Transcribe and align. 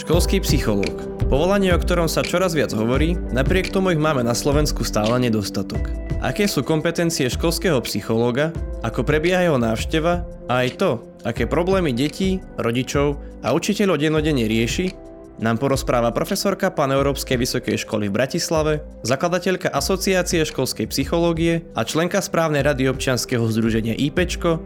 Školský 0.00 0.40
psychológ. 0.40 0.96
Povolanie, 1.28 1.76
o 1.76 1.78
ktorom 1.78 2.08
sa 2.08 2.24
čoraz 2.24 2.56
viac 2.56 2.72
hovorí, 2.72 3.20
napriek 3.36 3.68
tomu 3.68 3.92
ich 3.92 4.00
máme 4.00 4.24
na 4.24 4.32
Slovensku 4.32 4.80
stále 4.80 5.12
nedostatok. 5.20 5.92
Aké 6.24 6.48
sú 6.48 6.64
kompetencie 6.64 7.28
školského 7.28 7.76
psychológa, 7.84 8.48
ako 8.80 9.04
prebieha 9.04 9.44
jeho 9.44 9.60
návšteva 9.60 10.24
a 10.48 10.64
aj 10.64 10.80
to, 10.80 10.90
aké 11.20 11.44
problémy 11.44 11.92
detí, 11.92 12.40
rodičov 12.56 13.20
a 13.44 13.52
učiteľov 13.52 14.00
denodene 14.00 14.48
rieši, 14.48 14.96
nám 15.36 15.60
porozpráva 15.60 16.16
profesorka 16.16 16.72
Paneurópskej 16.72 17.36
vysokej 17.36 17.84
školy 17.84 18.08
v 18.08 18.16
Bratislave, 18.24 18.80
zakladateľka 19.04 19.68
Asociácie 19.68 20.48
školskej 20.48 20.88
psychológie 20.88 21.68
a 21.76 21.84
členka 21.84 22.24
správnej 22.24 22.64
rady 22.64 22.88
občianskeho 22.88 23.44
združenia 23.52 23.92
IPčko, 24.00 24.64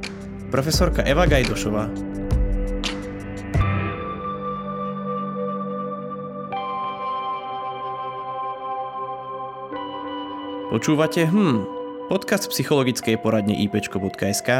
profesorka 0.55 1.03
Eva 1.03 1.27
Gajdošová. 1.27 2.14
Počúvate 10.75 11.23
hm, 11.31 11.71
podcast 12.11 12.51
psychologickej 12.51 13.23
poradne 13.23 13.55
ipčko.sk, 13.63 14.51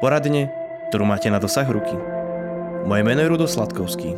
poradne, 0.00 0.48
ktorú 0.88 1.04
máte 1.04 1.28
na 1.28 1.36
dosah 1.36 1.68
ruky. 1.68 1.92
Moje 2.88 3.04
meno 3.04 3.20
je 3.20 3.28
Rudo 3.28 3.44
Sladkovský. 3.44 4.16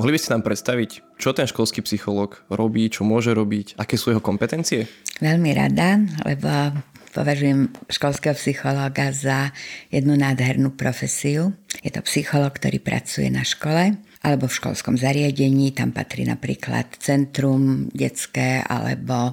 Mohli 0.00 0.10
by 0.16 0.20
ste 0.24 0.32
nám 0.32 0.48
predstaviť, 0.48 1.20
čo 1.20 1.36
ten 1.36 1.44
školský 1.44 1.84
psychológ 1.84 2.40
robí, 2.48 2.88
čo 2.88 3.04
môže 3.04 3.36
robiť, 3.36 3.76
aké 3.76 4.00
sú 4.00 4.16
jeho 4.16 4.24
kompetencie? 4.24 4.88
Veľmi 5.20 5.52
rada, 5.52 6.00
lebo 6.24 6.72
Považujem 7.16 7.72
školského 7.88 8.36
psychológa 8.36 9.08
za 9.08 9.48
jednu 9.88 10.20
nádhernú 10.20 10.76
profesiu. 10.76 11.56
Je 11.80 11.88
to 11.88 12.04
psychológ, 12.04 12.60
ktorý 12.60 12.76
pracuje 12.76 13.32
na 13.32 13.40
škole 13.40 13.96
alebo 14.20 14.44
v 14.44 14.56
školskom 14.60 15.00
zariadení. 15.00 15.72
Tam 15.72 15.96
patrí 15.96 16.28
napríklad 16.28 16.92
centrum 17.00 17.88
detské 17.88 18.60
alebo 18.60 19.32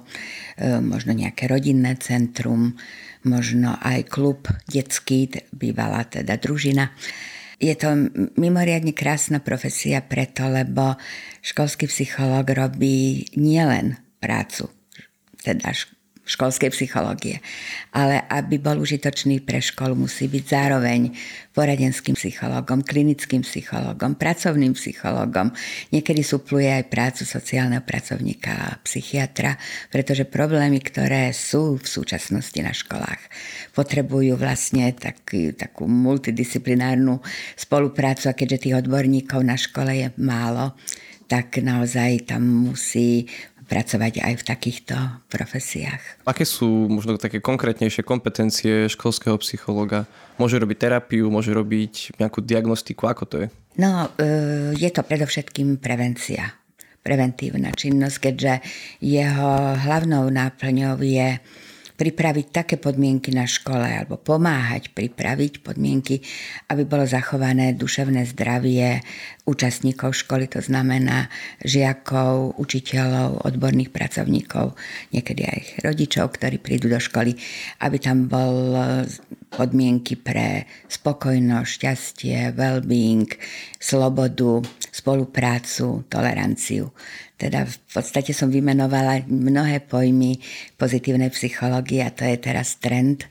e, 0.56 0.80
možno 0.80 1.12
nejaké 1.12 1.52
rodinné 1.52 2.00
centrum, 2.00 2.72
možno 3.28 3.76
aj 3.76 4.08
klub 4.08 4.48
detský, 4.72 5.28
bývalá 5.52 6.08
teda 6.08 6.40
družina. 6.40 6.96
Je 7.60 7.76
to 7.76 7.92
mimoriadne 8.40 8.96
krásna 8.96 9.44
profesia 9.44 10.00
preto, 10.00 10.48
lebo 10.48 10.96
školský 11.44 11.92
psychológ 11.92 12.48
robí 12.48 13.28
nielen 13.36 14.00
prácu, 14.24 14.72
teda 15.44 15.76
školskej 16.24 16.72
psychológie. 16.72 17.44
Ale 17.92 18.24
aby 18.32 18.56
bol 18.56 18.80
užitočný 18.80 19.44
pre 19.44 19.60
školu, 19.60 20.08
musí 20.08 20.32
byť 20.32 20.44
zároveň 20.48 21.12
poradenským 21.52 22.16
psychológom, 22.16 22.82
klinickým 22.82 23.44
psychológom, 23.44 24.16
pracovným 24.16 24.74
psychológom. 24.74 25.52
Niekedy 25.92 26.24
supluje 26.24 26.72
aj 26.72 26.90
prácu 26.90 27.28
sociálneho 27.28 27.84
pracovníka 27.84 28.52
a 28.56 28.80
psychiatra, 28.88 29.60
pretože 29.92 30.24
problémy, 30.24 30.80
ktoré 30.80 31.36
sú 31.36 31.76
v 31.78 31.86
súčasnosti 31.86 32.60
na 32.64 32.72
školách, 32.72 33.22
potrebujú 33.76 34.40
vlastne 34.40 34.96
taký, 34.96 35.52
takú 35.52 35.86
multidisciplinárnu 35.92 37.20
spoluprácu 37.60 38.32
a 38.32 38.38
keďže 38.38 38.72
tých 38.72 38.80
odborníkov 38.80 39.44
na 39.44 39.60
škole 39.60 39.92
je 39.92 40.08
málo, 40.18 40.74
tak 41.28 41.58
naozaj 41.66 42.30
tam 42.30 42.46
musí 42.46 43.26
pracovať 43.74 44.22
aj 44.22 44.34
v 44.38 44.44
takýchto 44.46 44.96
profesiách. 45.34 46.30
Aké 46.30 46.46
sú 46.46 46.86
možno 46.86 47.18
také 47.18 47.42
konkrétnejšie 47.42 48.06
kompetencie 48.06 48.86
školského 48.86 49.34
psychologa? 49.42 50.06
Môže 50.38 50.62
robiť 50.62 50.78
terapiu, 50.78 51.34
môže 51.34 51.50
robiť 51.50 52.22
nejakú 52.22 52.46
diagnostiku, 52.46 53.10
ako 53.10 53.24
to 53.26 53.36
je? 53.42 53.48
No, 53.82 54.14
e, 54.22 54.78
je 54.78 54.90
to 54.94 55.02
predovšetkým 55.02 55.82
prevencia, 55.82 56.54
preventívna 57.02 57.74
činnosť, 57.74 58.18
keďže 58.30 58.54
jeho 59.02 59.74
hlavnou 59.82 60.30
náplňou 60.30 61.02
je 61.02 61.42
pripraviť 61.94 62.48
také 62.50 62.76
podmienky 62.82 63.30
na 63.34 63.46
škole 63.46 63.86
alebo 63.86 64.18
pomáhať 64.18 64.92
pripraviť 64.92 65.62
podmienky, 65.62 66.20
aby 66.74 66.84
bolo 66.90 67.06
zachované 67.06 67.78
duševné 67.78 68.26
zdravie 68.34 69.02
účastníkov 69.44 70.16
školy, 70.16 70.48
to 70.48 70.64
znamená 70.64 71.28
žiakov, 71.60 72.56
učiteľov, 72.56 73.44
odborných 73.44 73.92
pracovníkov, 73.92 74.80
niekedy 75.12 75.44
aj 75.44 75.60
rodičov, 75.84 76.40
ktorí 76.40 76.64
prídu 76.64 76.88
do 76.88 77.00
školy, 77.00 77.36
aby 77.84 77.98
tam 78.00 78.32
bol 78.32 78.80
podmienky 79.52 80.16
pre 80.16 80.64
spokojnosť, 80.88 81.70
šťastie, 81.70 82.56
well-being, 82.56 83.30
slobodu, 83.78 84.64
spoluprácu, 84.90 86.08
toleranciu. 86.08 86.96
Teda 87.36 87.68
v 87.68 87.78
podstate 87.92 88.32
som 88.32 88.48
vymenovala 88.48 89.28
mnohé 89.28 89.84
pojmy 89.84 90.40
pozitívnej 90.80 91.28
psychológie 91.36 92.00
a 92.00 92.16
to 92.16 92.24
je 92.24 92.38
teraz 92.40 92.80
trend, 92.80 93.28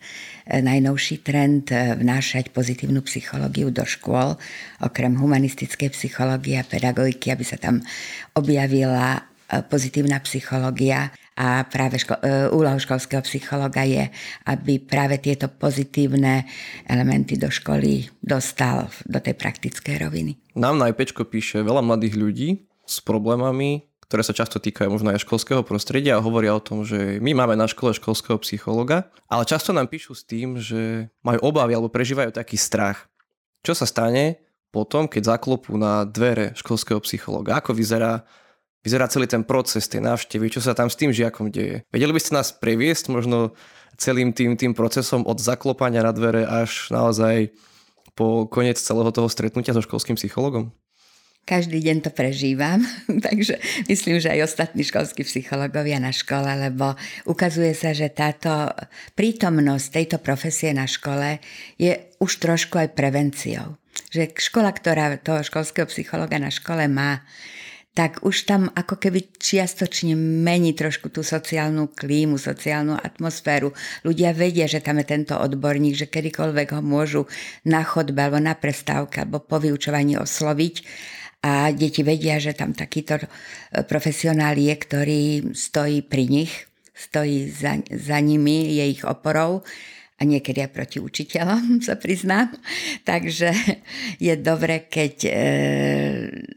najnovší 0.49 1.23
trend 1.23 1.71
e, 1.71 1.95
vnášať 1.95 2.51
pozitívnu 2.51 3.03
psychológiu 3.07 3.71
do 3.71 3.87
škôl, 3.87 4.35
okrem 4.83 5.15
humanistickej 5.15 5.95
psychológie 5.95 6.59
a 6.59 6.67
pedagogiky, 6.67 7.31
aby 7.31 7.45
sa 7.47 7.61
tam 7.61 7.85
objavila 8.35 9.19
e, 9.19 9.21
pozitívna 9.63 10.19
psychológia 10.25 11.15
a 11.33 11.65
práve 11.65 11.97
ško- 11.97 12.21
úlohou 12.53 12.77
školského 12.77 13.25
psychologa 13.25 13.89
je, 13.89 14.05
aby 14.45 14.77
práve 14.83 15.17
tieto 15.17 15.49
pozitívne 15.49 16.45
elementy 16.85 17.41
do 17.41 17.49
školy 17.49 18.05
dostal 18.21 18.93
do 19.09 19.17
tej 19.17 19.33
praktickej 19.41 19.97
roviny. 19.97 20.37
Nám 20.53 20.77
na 20.77 20.93
IPčko 20.93 21.25
píše 21.25 21.65
veľa 21.65 21.81
mladých 21.81 22.15
ľudí 22.21 22.49
s 22.85 23.01
problémami 23.01 23.92
ktoré 24.13 24.29
sa 24.29 24.37
často 24.37 24.61
týkajú 24.61 24.93
možno 24.93 25.09
aj 25.09 25.25
školského 25.25 25.65
prostredia 25.65 26.21
a 26.21 26.25
hovoria 26.25 26.53
o 26.53 26.61
tom, 26.61 26.85
že 26.85 27.17
my 27.17 27.33
máme 27.33 27.57
na 27.57 27.65
škole 27.65 27.97
školského 27.97 28.37
psychologa, 28.45 29.09
ale 29.25 29.49
často 29.49 29.73
nám 29.73 29.89
píšu 29.89 30.13
s 30.13 30.29
tým, 30.29 30.61
že 30.61 31.09
majú 31.25 31.41
obavy 31.49 31.73
alebo 31.73 31.89
prežívajú 31.89 32.29
taký 32.37 32.61
strach. 32.61 33.09
Čo 33.65 33.73
sa 33.73 33.89
stane 33.89 34.45
potom, 34.69 35.09
keď 35.09 35.33
zaklopú 35.33 35.81
na 35.81 36.05
dvere 36.05 36.53
školského 36.61 37.01
psychologa? 37.09 37.57
Ako 37.57 37.73
vyzerá, 37.73 38.29
vyzerá 38.85 39.09
celý 39.09 39.25
ten 39.25 39.49
proces 39.49 39.89
tej 39.89 40.05
návštevy? 40.05 40.53
Čo 40.53 40.61
sa 40.61 40.77
tam 40.77 40.93
s 40.93 41.01
tým 41.01 41.09
žiakom 41.09 41.49
deje? 41.49 41.89
Vedeli 41.89 42.13
by 42.13 42.21
ste 42.21 42.37
nás 42.37 42.53
previesť 42.53 43.09
možno 43.09 43.57
celým 43.97 44.37
tým, 44.37 44.61
tým 44.61 44.77
procesom 44.77 45.25
od 45.25 45.41
zaklopania 45.41 46.05
na 46.05 46.13
dvere 46.13 46.45
až 46.45 46.93
naozaj 46.93 47.49
po 48.13 48.45
koniec 48.45 48.77
celého 48.77 49.09
toho 49.09 49.33
stretnutia 49.33 49.73
so 49.73 49.81
školským 49.81 50.21
psychologom? 50.21 50.69
Každý 51.43 51.83
deň 51.83 52.07
to 52.07 52.11
prežívam, 52.15 52.87
takže 53.27 53.59
myslím, 53.91 54.23
že 54.23 54.31
aj 54.31 54.47
ostatní 54.47 54.87
školskí 54.87 55.27
psychológovia 55.27 55.99
na 55.99 56.15
škole, 56.15 56.47
lebo 56.47 56.95
ukazuje 57.27 57.75
sa, 57.75 57.91
že 57.91 58.15
táto 58.15 58.71
prítomnosť 59.19 59.87
tejto 59.91 60.17
profesie 60.23 60.71
na 60.71 60.87
škole 60.87 61.43
je 61.83 61.99
už 62.23 62.39
trošku 62.39 62.79
aj 62.79 62.95
prevenciou. 62.95 63.75
Že 64.15 64.39
škola, 64.39 64.71
ktorá 64.71 65.19
toho 65.19 65.43
školského 65.43 65.91
psychologa 65.91 66.39
na 66.39 66.55
škole 66.55 66.87
má, 66.87 67.27
tak 67.93 68.25
už 68.25 68.49
tam 68.49 68.73
ako 68.73 68.97
keby 68.97 69.37
čiastočne 69.37 70.17
mení 70.17 70.73
trošku 70.73 71.13
tú 71.13 71.21
sociálnu 71.21 71.93
klímu, 71.93 72.41
sociálnu 72.41 72.97
atmosféru. 72.97 73.77
Ľudia 74.01 74.33
vedia, 74.33 74.65
že 74.65 74.81
tam 74.81 74.97
je 75.03 75.11
tento 75.13 75.37
odborník, 75.37 75.93
že 75.93 76.09
kedykoľvek 76.09 76.69
ho 76.73 76.81
môžu 76.81 77.29
na 77.69 77.85
chodbe 77.85 78.17
alebo 78.17 78.41
na 78.41 78.57
prestávke 78.57 79.27
alebo 79.27 79.45
po 79.45 79.61
vyučovaní 79.61 80.17
osloviť 80.17 80.75
a 81.43 81.75
deti 81.75 82.07
vedia, 82.07 82.39
že 82.39 82.55
tam 82.55 82.71
takýto 82.71 83.19
e, 83.19 83.27
profesionál 83.83 84.55
je, 84.55 84.75
ktorý 84.79 85.23
stojí 85.51 86.07
pri 86.07 86.31
nich, 86.31 86.53
stojí 86.95 87.51
za, 87.51 87.83
za 87.91 88.19
nimi, 88.23 88.79
je 88.79 88.85
ich 88.95 89.03
oporou 89.03 89.67
a 90.17 90.23
niekedy 90.23 90.63
aj 90.63 90.71
proti 90.71 90.99
učiteľom, 91.03 91.63
sa 91.87 91.99
priznám. 91.99 92.55
Takže 93.03 93.51
je 94.23 94.35
dobre, 94.39 94.87
keď 94.87 95.15
e, 95.27 95.33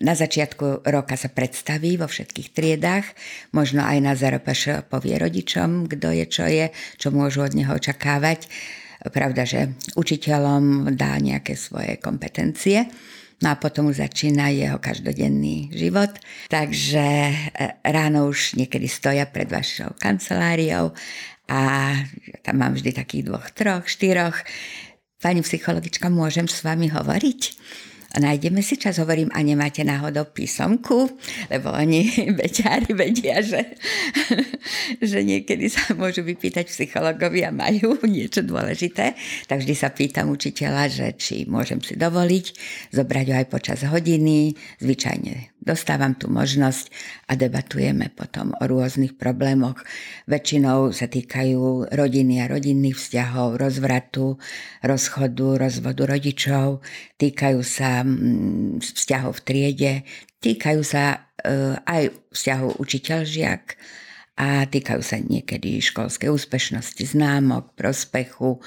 na 0.06 0.14
začiatku 0.14 0.86
roka 0.86 1.18
sa 1.18 1.34
predstaví 1.34 1.98
vo 1.98 2.06
všetkých 2.06 2.54
triedách, 2.54 3.10
možno 3.58 3.82
aj 3.82 3.98
na 4.06 4.14
ZRPŠ 4.14 4.86
povie 4.86 5.18
rodičom, 5.18 5.90
kto 5.90 6.14
je, 6.14 6.26
čo 6.30 6.46
je, 6.46 6.70
čo 7.02 7.10
môžu 7.10 7.42
od 7.42 7.58
neho 7.58 7.74
očakávať. 7.74 8.46
Pravda, 9.06 9.46
že 9.50 9.74
učiteľom 9.98 10.94
dá 10.94 11.18
nejaké 11.18 11.58
svoje 11.58 11.98
kompetencie 11.98 12.90
No 13.44 13.52
a 13.52 13.56
potom 13.60 13.92
už 13.92 14.00
začína 14.00 14.48
jeho 14.54 14.80
každodenný 14.80 15.72
život. 15.76 16.12
Takže 16.48 17.08
e, 17.08 17.36
ráno 17.84 18.32
už 18.32 18.56
niekedy 18.56 18.88
stoja 18.88 19.28
pred 19.28 19.52
vašou 19.52 19.92
kanceláriou 20.00 20.96
a 21.52 21.94
tam 22.42 22.56
mám 22.58 22.74
vždy 22.74 22.96
takých 22.96 23.28
dvoch, 23.28 23.48
troch, 23.52 23.86
štyroch. 23.86 24.40
Pani 25.20 25.42
psychologička, 25.42 26.08
môžem 26.08 26.48
s 26.48 26.64
vami 26.64 26.88
hovoriť? 26.90 27.42
A 28.16 28.18
nájdeme 28.24 28.64
si 28.64 28.80
čas, 28.80 28.96
hovorím, 29.04 29.28
a 29.36 29.44
nemáte 29.44 29.84
náhodou 29.84 30.32
písomku, 30.32 31.12
lebo 31.52 31.68
oni 31.76 32.08
beťári 32.40 32.96
vedia, 32.96 33.44
že, 33.44 33.76
že 35.12 35.20
niekedy 35.20 35.68
sa 35.68 35.92
môžu 36.00 36.24
vypýtať 36.24 36.72
psychologovi 36.72 37.44
a 37.44 37.52
majú 37.52 38.00
niečo 38.08 38.40
dôležité, 38.40 39.20
tak 39.52 39.60
vždy 39.60 39.76
sa 39.76 39.92
pýtam 39.92 40.32
učiteľa, 40.32 40.88
že 40.88 41.08
či 41.20 41.44
môžem 41.44 41.84
si 41.84 42.00
dovoliť 42.00 42.46
zobrať 42.96 43.26
ho 43.32 43.36
aj 43.44 43.48
počas 43.52 43.84
hodiny, 43.84 44.56
zvyčajne 44.80 45.55
dostávam 45.66 46.14
tú 46.14 46.30
možnosť 46.30 46.94
a 47.28 47.34
debatujeme 47.34 48.14
potom 48.14 48.54
o 48.56 48.64
rôznych 48.64 49.18
problémoch. 49.18 49.82
Väčšinou 50.30 50.94
sa 50.94 51.10
týkajú 51.10 51.90
rodiny 51.90 52.46
a 52.46 52.48
rodinných 52.48 52.96
vzťahov, 52.96 53.58
rozvratu, 53.58 54.38
rozchodu, 54.86 55.58
rozvodu 55.58 56.06
rodičov, 56.06 56.86
týkajú 57.18 57.60
sa 57.66 58.06
mm, 58.06 58.86
vzťahov 58.86 59.42
v 59.42 59.44
triede, 59.44 59.94
týkajú 60.40 60.82
sa 60.86 61.04
e, 61.42 61.82
aj 61.82 62.14
vzťahov 62.30 62.78
učiteľ-žiak 62.78 63.64
a 64.38 64.70
týkajú 64.70 65.02
sa 65.02 65.18
niekedy 65.18 65.82
školskej 65.82 66.30
úspešnosti, 66.30 67.02
známok, 67.02 67.74
prospechu, 67.74 68.62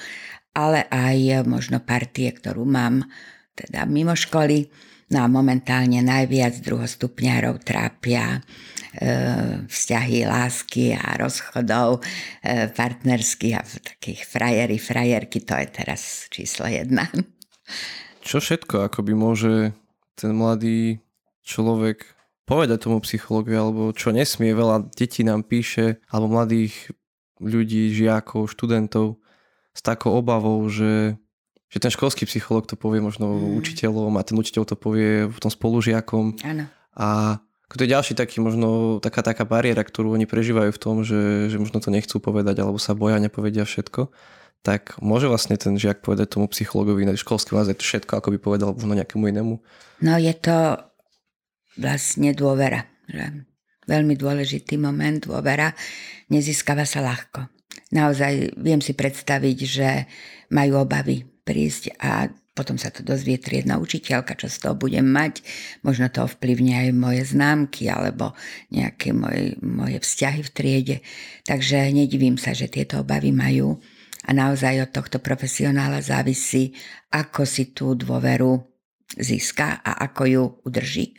ale 0.51 0.83
aj 0.91 1.47
možno 1.47 1.79
partie, 1.79 2.27
ktorú 2.33 2.67
mám 2.67 3.07
teda 3.55 3.85
mimo 3.85 4.17
školy 4.17 4.67
No 5.09 5.25
a 5.25 5.27
momentálne 5.27 6.05
najviac 6.05 6.61
druhostupňárov 6.61 7.65
trápia 7.65 8.37
e, 8.37 9.65
vzťahy 9.65 10.29
lásky 10.29 10.93
a 10.93 11.17
rozchodov 11.17 12.05
e, 12.45 12.69
partnerských 12.69 13.55
a 13.57 13.65
takých 13.65 14.21
frajery, 14.29 14.77
frajerky, 14.77 15.41
to 15.41 15.57
je 15.57 15.67
teraz 15.73 16.29
číslo 16.29 16.69
jedna. 16.69 17.09
Čo 18.21 18.37
všetko 18.37 18.85
akoby 18.85 19.13
môže 19.17 19.73
ten 20.13 20.29
mladý 20.37 21.01
človek 21.41 22.05
povedať 22.45 22.85
tomu 22.85 23.01
psychologovi, 23.01 23.57
alebo 23.57 23.89
čo 23.93 24.13
nesmie, 24.13 24.53
veľa 24.53 24.93
detí 24.93 25.25
nám 25.25 25.45
píše, 25.45 26.01
alebo 26.09 26.33
mladých 26.33 26.93
ľudí, 27.41 27.93
žiakov, 27.93 28.49
študentov 28.49 29.17
s 29.73 29.81
takou 29.81 30.17
obavou, 30.17 30.61
že 30.69 31.17
že 31.69 31.77
ten 31.77 31.93
školský 31.93 32.25
psychológ 32.25 32.65
to 32.65 32.73
povie 32.73 32.99
možno 32.99 33.29
mm. 33.29 33.61
učiteľom 33.61 34.17
a 34.17 34.25
ten 34.25 34.35
učiteľ 34.37 34.65
to 34.65 34.75
povie 34.75 35.29
tom 35.37 35.53
spolužiakom. 35.53 36.41
Áno. 36.41 36.65
A 36.97 37.37
to 37.69 37.85
je 37.85 37.93
ďalší 37.93 38.17
taký 38.17 38.41
možno 38.41 38.97
taká, 38.97 39.21
taká 39.21 39.45
bariéra, 39.45 39.85
ktorú 39.85 40.17
oni 40.17 40.25
prežívajú 40.25 40.73
v 40.73 40.81
tom, 40.81 41.05
že, 41.05 41.53
že 41.53 41.61
možno 41.61 41.77
to 41.77 41.93
nechcú 41.93 42.17
povedať 42.17 42.65
alebo 42.65 42.81
sa 42.81 42.97
boja, 42.97 43.21
nepovedia 43.21 43.63
všetko 43.63 44.09
tak 44.59 44.99
môže 44.99 45.31
vlastne 45.31 45.55
ten 45.55 45.79
žiak 45.79 46.03
povedať 46.03 46.35
tomu 46.35 46.51
psychologovi 46.51 47.07
na 47.07 47.15
školský 47.15 47.55
naozaj 47.55 47.79
všetko, 47.79 48.19
ako 48.19 48.35
by 48.35 48.37
povedal 48.39 48.75
možno 48.75 48.91
nejakému 48.91 49.31
inému? 49.31 49.55
No 50.03 50.13
je 50.19 50.33
to 50.35 50.83
vlastne 51.79 52.35
dôvera. 52.35 52.83
Že 53.07 53.47
veľmi 53.87 54.19
dôležitý 54.19 54.75
moment, 54.75 55.23
dôvera, 55.23 55.71
nezískava 56.27 56.83
sa 56.83 56.99
ľahko. 56.99 57.47
Naozaj 57.95 58.59
viem 58.59 58.83
si 58.83 58.93
predstaviť, 58.93 59.57
že 59.63 59.87
majú 60.51 60.83
obavy 60.83 61.23
prísť 61.43 61.95
a 61.99 62.29
potom 62.59 62.75
sa 62.75 62.91
to 62.91 63.07
dozvie 63.07 63.39
triedna 63.39 63.79
učiteľka, 63.79 64.35
čo 64.35 64.51
z 64.51 64.59
toho 64.59 64.75
budem 64.75 65.07
mať. 65.07 65.39
Možno 65.79 66.11
to 66.11 66.27
ovplyvne 66.27 66.75
aj 66.75 66.87
moje 66.91 67.23
známky 67.31 67.87
alebo 67.87 68.35
nejaké 68.67 69.15
moje, 69.15 69.55
moje 69.63 70.03
vzťahy 70.03 70.43
v 70.43 70.51
triede. 70.51 70.97
Takže 71.47 71.87
nedivím 71.95 72.35
sa, 72.35 72.51
že 72.51 72.67
tieto 72.67 72.99
obavy 72.99 73.31
majú. 73.31 73.79
A 74.27 74.35
naozaj 74.35 74.83
od 74.83 74.91
tohto 74.91 75.23
profesionála 75.23 76.03
závisí, 76.03 76.75
ako 77.15 77.47
si 77.47 77.71
tú 77.71 77.95
dôveru 77.95 78.59
získa 79.15 79.79
a 79.79 80.03
ako 80.11 80.21
ju 80.27 80.43
udrží. 80.67 81.15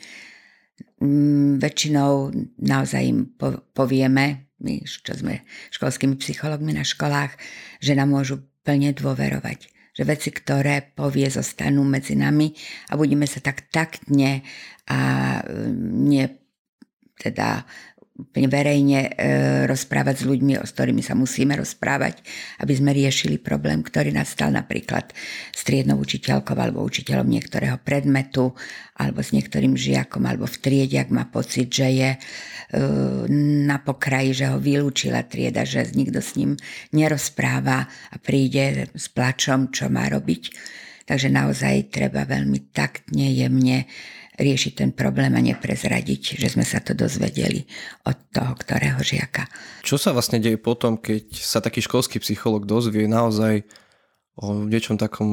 Mm, 1.01 1.57
väčšinou 1.57 2.37
naozaj 2.61 3.03
im 3.09 3.33
povieme, 3.73 4.53
my, 4.61 4.85
čo 4.85 5.17
sme 5.17 5.41
školskými 5.73 6.21
psychologmi 6.21 6.77
na 6.77 6.85
školách, 6.85 7.33
že 7.81 7.97
nám 7.97 8.13
môžu 8.13 8.45
plne 8.61 8.93
dôverovať 8.93 9.80
že 9.91 10.03
veci, 10.07 10.31
ktoré 10.31 10.95
povie, 10.95 11.27
zostanú 11.29 11.83
medzi 11.83 12.15
nami 12.15 12.51
a 12.91 12.97
budeme 12.97 13.27
sa 13.27 13.43
tak 13.43 13.71
taktne 13.71 14.43
a 14.91 14.99
mm, 15.43 15.75
nie 16.07 16.25
teda 17.21 17.69
verejne 18.33 19.01
e, 19.07 19.11
rozprávať 19.69 20.23
s 20.23 20.25
ľuďmi, 20.27 20.61
s 20.61 20.73
ktorými 20.75 21.03
sa 21.05 21.15
musíme 21.15 21.57
rozprávať, 21.57 22.21
aby 22.61 22.73
sme 22.73 22.91
riešili 22.93 23.41
problém, 23.41 23.81
ktorý 23.81 24.13
nastal 24.13 24.53
napríklad 24.53 25.13
s 25.51 25.61
triednou 25.65 26.01
učiteľkou 26.01 26.57
alebo 26.57 26.85
učiteľom 26.85 27.29
niektorého 27.29 27.81
predmetu 27.81 28.53
alebo 29.01 29.25
s 29.25 29.33
niektorým 29.33 29.75
žiakom 29.75 30.25
alebo 30.29 30.45
v 30.45 30.57
triede, 30.61 31.01
ak 31.01 31.11
má 31.13 31.25
pocit, 31.29 31.73
že 31.73 31.89
je 31.89 32.11
e, 32.15 32.19
na 33.65 33.81
pokraji, 33.81 34.31
že 34.37 34.47
ho 34.53 34.61
vylúčila 34.61 35.25
trieda, 35.25 35.65
že 35.65 35.89
nikto 35.97 36.21
s 36.21 36.37
ním 36.37 36.57
nerozpráva 36.93 37.89
a 37.89 38.17
príde 38.21 38.93
s 38.93 39.09
plačom, 39.09 39.73
čo 39.73 39.89
má 39.89 40.09
robiť. 40.09 40.53
Takže 41.11 41.27
naozaj 41.27 41.91
treba 41.91 42.23
veľmi 42.23 42.71
taktne, 42.71 43.35
jemne 43.35 43.91
riešiť 44.41 44.73
ten 44.73 44.91
problém 44.97 45.37
a 45.37 45.45
neprezradiť, 45.45 46.41
že 46.41 46.49
sme 46.49 46.65
sa 46.65 46.81
to 46.81 46.97
dozvedeli 46.97 47.69
od 48.09 48.17
toho, 48.33 48.57
ktorého 48.57 48.99
žiaka. 49.05 49.45
Čo 49.85 50.01
sa 50.01 50.17
vlastne 50.17 50.41
deje 50.41 50.57
potom, 50.57 50.97
keď 50.97 51.37
sa 51.37 51.61
taký 51.61 51.85
školský 51.85 52.19
psycholog 52.25 52.65
dozvie 52.65 53.05
naozaj 53.05 53.69
o 54.41 54.65
niečom 54.65 54.97
takom 54.97 55.29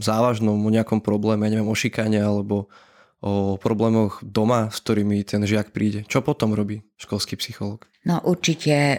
závažnom, 0.00 0.56
o 0.56 0.70
nejakom 0.72 1.04
probléme, 1.04 1.44
neviem, 1.52 1.68
o 1.68 1.76
šikane 1.76 2.16
alebo 2.16 2.72
o 3.20 3.56
problémoch 3.60 4.20
doma, 4.24 4.72
s 4.72 4.80
ktorými 4.80 5.20
ten 5.24 5.44
žiak 5.44 5.72
príde. 5.76 6.04
Čo 6.08 6.24
potom 6.24 6.56
robí 6.56 6.84
školský 6.96 7.36
psycholog? 7.40 7.84
No 8.08 8.22
určite 8.24 8.72
e, 8.72 8.96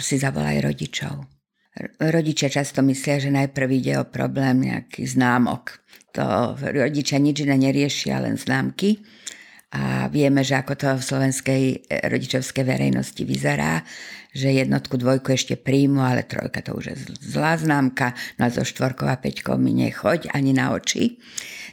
si 0.00 0.16
zavolaj 0.16 0.64
rodičov. 0.64 1.24
Rodičia 1.98 2.46
často 2.46 2.86
myslia, 2.86 3.18
že 3.18 3.34
najprv 3.34 3.68
ide 3.74 3.92
o 3.98 4.06
problém 4.06 4.70
nejaký 4.70 5.02
známok, 5.10 5.82
to 6.14 6.54
rodičia 6.54 7.18
nič 7.18 7.42
iné 7.42 7.58
neriešia, 7.58 8.22
len 8.22 8.38
známky. 8.38 9.02
A 9.74 10.06
vieme, 10.06 10.46
že 10.46 10.54
ako 10.54 10.72
to 10.78 10.86
v 10.94 11.02
slovenskej 11.02 11.62
e, 11.66 11.76
rodičovskej 12.06 12.62
verejnosti 12.62 13.18
vyzerá, 13.26 13.82
že 14.30 14.54
jednotku, 14.54 14.94
dvojku 14.94 15.34
ešte 15.34 15.58
príjmu, 15.58 15.98
ale 15.98 16.22
trojka 16.22 16.62
to 16.62 16.78
už 16.78 16.94
je 16.94 16.96
zlá 17.18 17.58
známka, 17.58 18.14
no 18.38 18.46
a 18.46 18.54
zo 18.54 18.62
štvorkou 18.62 19.10
a 19.10 19.18
peťkou 19.18 19.58
mi 19.58 19.74
nechoď 19.74 20.30
ani 20.30 20.54
na 20.54 20.70
oči. 20.70 21.18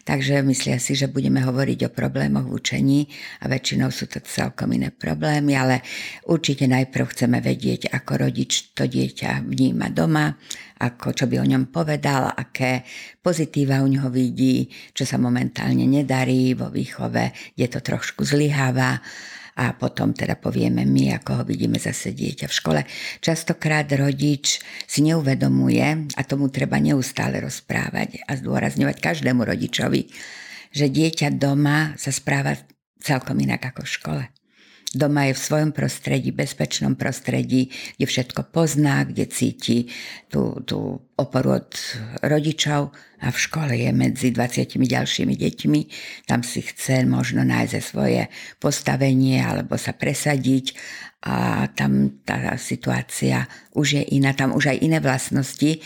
Takže 0.02 0.42
myslia 0.42 0.82
si, 0.82 0.98
že 0.98 1.14
budeme 1.14 1.46
hovoriť 1.46 1.80
o 1.86 1.94
problémoch 1.94 2.50
v 2.50 2.58
učení 2.58 3.00
a 3.42 3.46
väčšinou 3.46 3.94
sú 3.94 4.10
to 4.10 4.18
celkom 4.26 4.74
iné 4.74 4.90
problémy, 4.90 5.54
ale 5.54 5.86
určite 6.26 6.66
najprv 6.66 7.06
chceme 7.14 7.38
vedieť, 7.38 7.94
ako 7.94 8.26
rodič 8.26 8.74
to 8.74 8.90
dieťa 8.90 9.46
vníma 9.46 9.94
doma, 9.94 10.34
ako 10.82 11.14
čo 11.14 11.26
by 11.30 11.38
o 11.38 11.46
ňom 11.46 11.70
povedal, 11.70 12.34
aké 12.34 12.82
pozitíva 13.22 13.86
u 13.86 13.88
ňoho 13.94 14.10
vidí, 14.10 14.66
čo 14.98 15.06
sa 15.06 15.22
momentálne 15.22 15.86
nedarí 15.86 16.58
vo 16.58 16.74
výchove, 16.74 17.54
kde 17.54 17.68
to 17.70 17.80
trošku 17.86 18.26
zlyháva 18.26 18.98
a 19.56 19.76
potom 19.76 20.16
teda 20.16 20.40
povieme 20.40 20.88
my, 20.88 21.20
ako 21.20 21.42
ho 21.42 21.44
vidíme 21.44 21.78
zase 21.78 22.16
dieťa 22.16 22.48
v 22.48 22.58
škole. 22.58 22.82
Častokrát 23.20 23.88
rodič 23.94 24.64
si 24.88 25.00
neuvedomuje, 25.04 26.12
a 26.16 26.22
tomu 26.24 26.48
treba 26.48 26.80
neustále 26.80 27.44
rozprávať 27.44 28.24
a 28.26 28.36
zdôrazňovať 28.40 28.98
každému 29.00 29.44
rodičovi, 29.44 30.08
že 30.72 30.86
dieťa 30.88 31.36
doma 31.36 31.94
sa 32.00 32.16
správa 32.16 32.56
celkom 33.02 33.36
inak 33.44 33.76
ako 33.76 33.84
v 33.84 33.92
škole. 33.92 34.24
Doma 34.92 35.32
je 35.32 35.40
v 35.40 35.46
svojom 35.48 35.72
prostredí, 35.72 36.36
bezpečnom 36.36 37.00
prostredí, 37.00 37.72
kde 37.96 38.06
všetko 38.12 38.52
pozná, 38.52 39.08
kde 39.08 39.24
cíti 39.32 39.88
tú, 40.28 40.60
tú 40.68 41.00
oporu 41.16 41.64
od 41.64 41.72
rodičov 42.20 42.92
a 43.24 43.28
v 43.32 43.38
škole 43.40 43.72
je 43.72 43.88
medzi 43.96 44.36
20 44.36 44.68
ďalšími 44.68 45.32
deťmi. 45.40 45.82
Tam 46.28 46.44
si 46.44 46.60
chce 46.60 47.08
možno 47.08 47.48
nájsť 47.48 47.80
svoje 47.80 48.28
postavenie 48.60 49.40
alebo 49.40 49.80
sa 49.80 49.96
presadiť 49.96 50.76
a 51.24 51.70
tam 51.72 52.20
tá 52.28 52.60
situácia 52.60 53.48
už 53.78 54.02
je 54.02 54.04
iná, 54.18 54.36
tam 54.36 54.52
už 54.52 54.76
aj 54.76 54.78
iné 54.82 54.98
vlastnosti 55.00 55.78
e, 55.78 55.80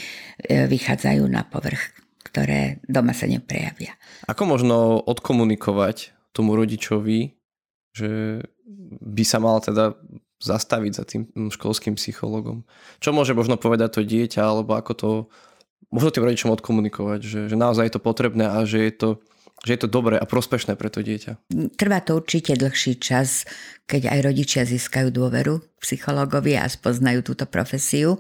vychádzajú 0.48 1.28
na 1.28 1.44
povrch, 1.46 1.94
ktoré 2.26 2.82
doma 2.88 3.14
sa 3.14 3.28
neprejavia. 3.30 4.00
Ako 4.32 4.48
možno 4.48 4.98
odkomunikovať 5.04 6.16
tomu 6.32 6.56
rodičovi, 6.56 7.35
že 7.96 8.44
by 9.00 9.24
sa 9.24 9.40
mal 9.40 9.64
teda 9.64 9.96
zastaviť 10.44 10.92
za 10.92 11.04
tým 11.08 11.32
školským 11.32 11.96
psychologom. 11.96 12.68
Čo 13.00 13.16
môže 13.16 13.32
možno 13.32 13.56
povedať 13.56 13.98
to 13.98 14.02
dieťa, 14.04 14.44
alebo 14.44 14.76
ako 14.76 14.92
to 14.94 15.10
možno 15.96 16.12
tým 16.12 16.28
rodičom 16.28 16.52
odkomunikovať, 16.52 17.20
že, 17.24 17.40
že 17.48 17.56
naozaj 17.56 17.88
je 17.88 17.94
to 17.96 18.04
potrebné 18.04 18.46
a 18.52 18.68
že 18.68 18.84
je 18.84 18.94
to, 18.94 19.10
že 19.64 19.72
je 19.72 19.80
to 19.80 19.88
dobré 19.88 20.20
a 20.20 20.28
prospešné 20.28 20.76
pre 20.76 20.92
to 20.92 21.00
dieťa. 21.00 21.40
Trvá 21.80 22.04
to 22.04 22.20
určite 22.20 22.60
dlhší 22.60 23.00
čas, 23.00 23.48
keď 23.88 24.12
aj 24.12 24.20
rodičia 24.28 24.68
získajú 24.68 25.08
dôveru 25.16 25.64
psychológovi 25.80 26.60
a 26.60 26.68
spoznajú 26.68 27.24
túto 27.24 27.48
profesiu 27.48 28.20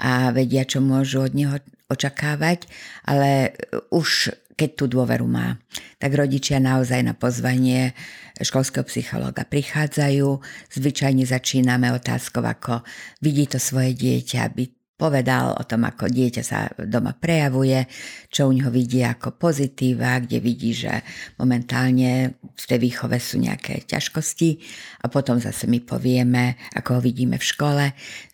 a 0.00 0.32
vedia, 0.32 0.64
čo 0.64 0.80
môžu 0.80 1.28
od 1.28 1.36
neho 1.36 1.60
očakávať, 1.92 2.64
ale 3.04 3.52
už 3.92 4.32
keď 4.56 4.70
tú 4.76 4.84
dôveru 4.90 5.24
má. 5.24 5.56
Tak 5.96 6.12
rodičia 6.12 6.60
naozaj 6.60 7.00
na 7.02 7.14
pozvanie 7.16 7.96
školského 8.36 8.84
psychológa 8.88 9.46
prichádzajú. 9.46 10.28
Zvyčajne 10.72 11.24
začíname 11.24 11.92
otázkou, 11.94 12.44
ako 12.44 12.84
vidí 13.22 13.48
to 13.48 13.56
svoje 13.56 13.96
dieťa, 13.96 14.38
aby 14.48 14.81
povedal 15.02 15.58
o 15.58 15.66
tom, 15.66 15.82
ako 15.82 16.06
dieťa 16.06 16.42
sa 16.46 16.70
doma 16.78 17.10
prejavuje, 17.10 17.90
čo 18.30 18.46
u 18.46 18.54
neho 18.54 18.70
vidí 18.70 19.02
ako 19.02 19.34
pozitíva, 19.34 20.22
kde 20.22 20.38
vidí, 20.38 20.70
že 20.70 21.02
momentálne 21.42 22.38
v 22.38 22.64
tej 22.70 22.78
výchove 22.78 23.18
sú 23.18 23.42
nejaké 23.42 23.82
ťažkosti. 23.82 24.62
A 25.02 25.10
potom 25.10 25.42
zase 25.42 25.66
my 25.66 25.82
povieme, 25.82 26.54
ako 26.78 26.98
ho 26.98 27.00
vidíme 27.02 27.34
v 27.34 27.48
škole. 27.50 27.84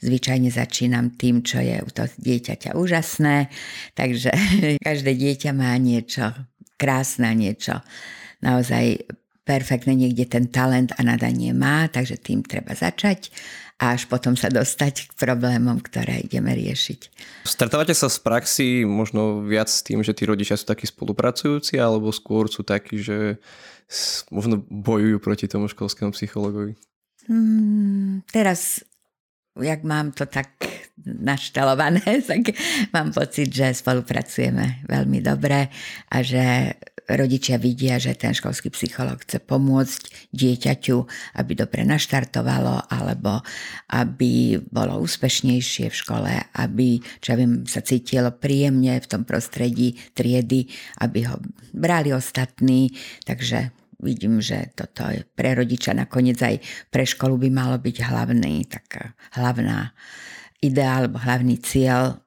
Zvyčajne 0.04 0.52
začínam 0.52 1.16
tým, 1.16 1.40
čo 1.40 1.64
je 1.64 1.80
u 1.80 1.88
toho 1.88 2.12
dieťaťa 2.20 2.76
úžasné, 2.76 3.48
takže 3.96 4.28
každé 4.84 5.16
dieťa 5.16 5.56
má 5.56 5.72
niečo 5.80 6.36
krásne, 6.76 7.32
niečo 7.32 7.80
naozaj 8.44 9.08
perfektné, 9.48 9.96
niekde 9.96 10.28
ten 10.28 10.52
talent 10.52 10.92
a 10.92 11.00
nadanie 11.00 11.56
má, 11.56 11.88
takže 11.88 12.20
tým 12.20 12.44
treba 12.44 12.76
začať 12.76 13.32
a 13.78 13.94
až 13.94 14.10
potom 14.10 14.34
sa 14.34 14.50
dostať 14.50 15.06
k 15.06 15.12
problémom, 15.14 15.78
ktoré 15.78 16.26
ideme 16.26 16.50
riešiť. 16.50 17.00
Stretávate 17.46 17.94
sa 17.94 18.10
z 18.10 18.18
praxi 18.18 18.82
možno 18.82 19.46
viac 19.46 19.70
s 19.70 19.86
tým, 19.86 20.02
že 20.02 20.10
tí 20.10 20.26
rodičia 20.26 20.58
sú 20.58 20.66
takí 20.66 20.90
spolupracujúci, 20.90 21.78
alebo 21.78 22.10
skôr 22.10 22.50
sú 22.50 22.66
takí, 22.66 22.98
že 22.98 23.38
možno 24.34 24.66
bojujú 24.66 25.22
proti 25.22 25.46
tomu 25.46 25.70
školskému 25.70 26.10
psychologovi? 26.10 26.74
Hmm, 27.30 28.26
teraz, 28.34 28.82
jak 29.54 29.86
mám 29.86 30.10
to 30.10 30.26
tak 30.26 30.58
naštalované, 31.06 32.02
tak 32.30 32.50
mám 32.90 33.14
pocit, 33.14 33.54
že 33.54 33.78
spolupracujeme 33.78 34.90
veľmi 34.90 35.22
dobre 35.22 35.70
a 36.10 36.16
že 36.18 36.74
rodičia 37.08 37.56
vidia, 37.56 37.96
že 37.96 38.12
ten 38.12 38.36
školský 38.36 38.68
psycholog 38.76 39.24
chce 39.24 39.40
pomôcť 39.40 40.32
dieťaťu, 40.36 40.96
aby 41.40 41.52
dobre 41.56 41.88
naštartovalo, 41.88 42.84
alebo 42.92 43.40
aby 43.96 44.60
bolo 44.60 45.00
úspešnejšie 45.00 45.88
v 45.88 45.98
škole, 45.98 46.32
aby 46.60 47.00
čo 47.24 47.32
ja 47.32 47.36
viem, 47.40 47.64
sa 47.64 47.80
cítilo 47.80 48.28
príjemne 48.36 49.00
v 49.00 49.06
tom 49.08 49.24
prostredí 49.24 49.96
triedy, 50.12 50.68
aby 51.00 51.24
ho 51.32 51.40
brali 51.72 52.12
ostatní. 52.12 52.92
Takže 53.24 53.72
vidím, 54.04 54.44
že 54.44 54.70
toto 54.76 55.08
je 55.08 55.24
pre 55.24 55.56
rodiča 55.56 55.96
nakoniec 55.96 56.38
aj 56.38 56.60
pre 56.92 57.08
školu 57.08 57.40
by 57.40 57.48
malo 57.48 57.76
byť 57.80 57.96
hlavný, 58.04 58.68
tak 58.68 59.16
hlavná 59.34 59.90
ideál 60.58 61.06
alebo 61.06 61.22
hlavný 61.22 61.58
cieľ, 61.62 62.18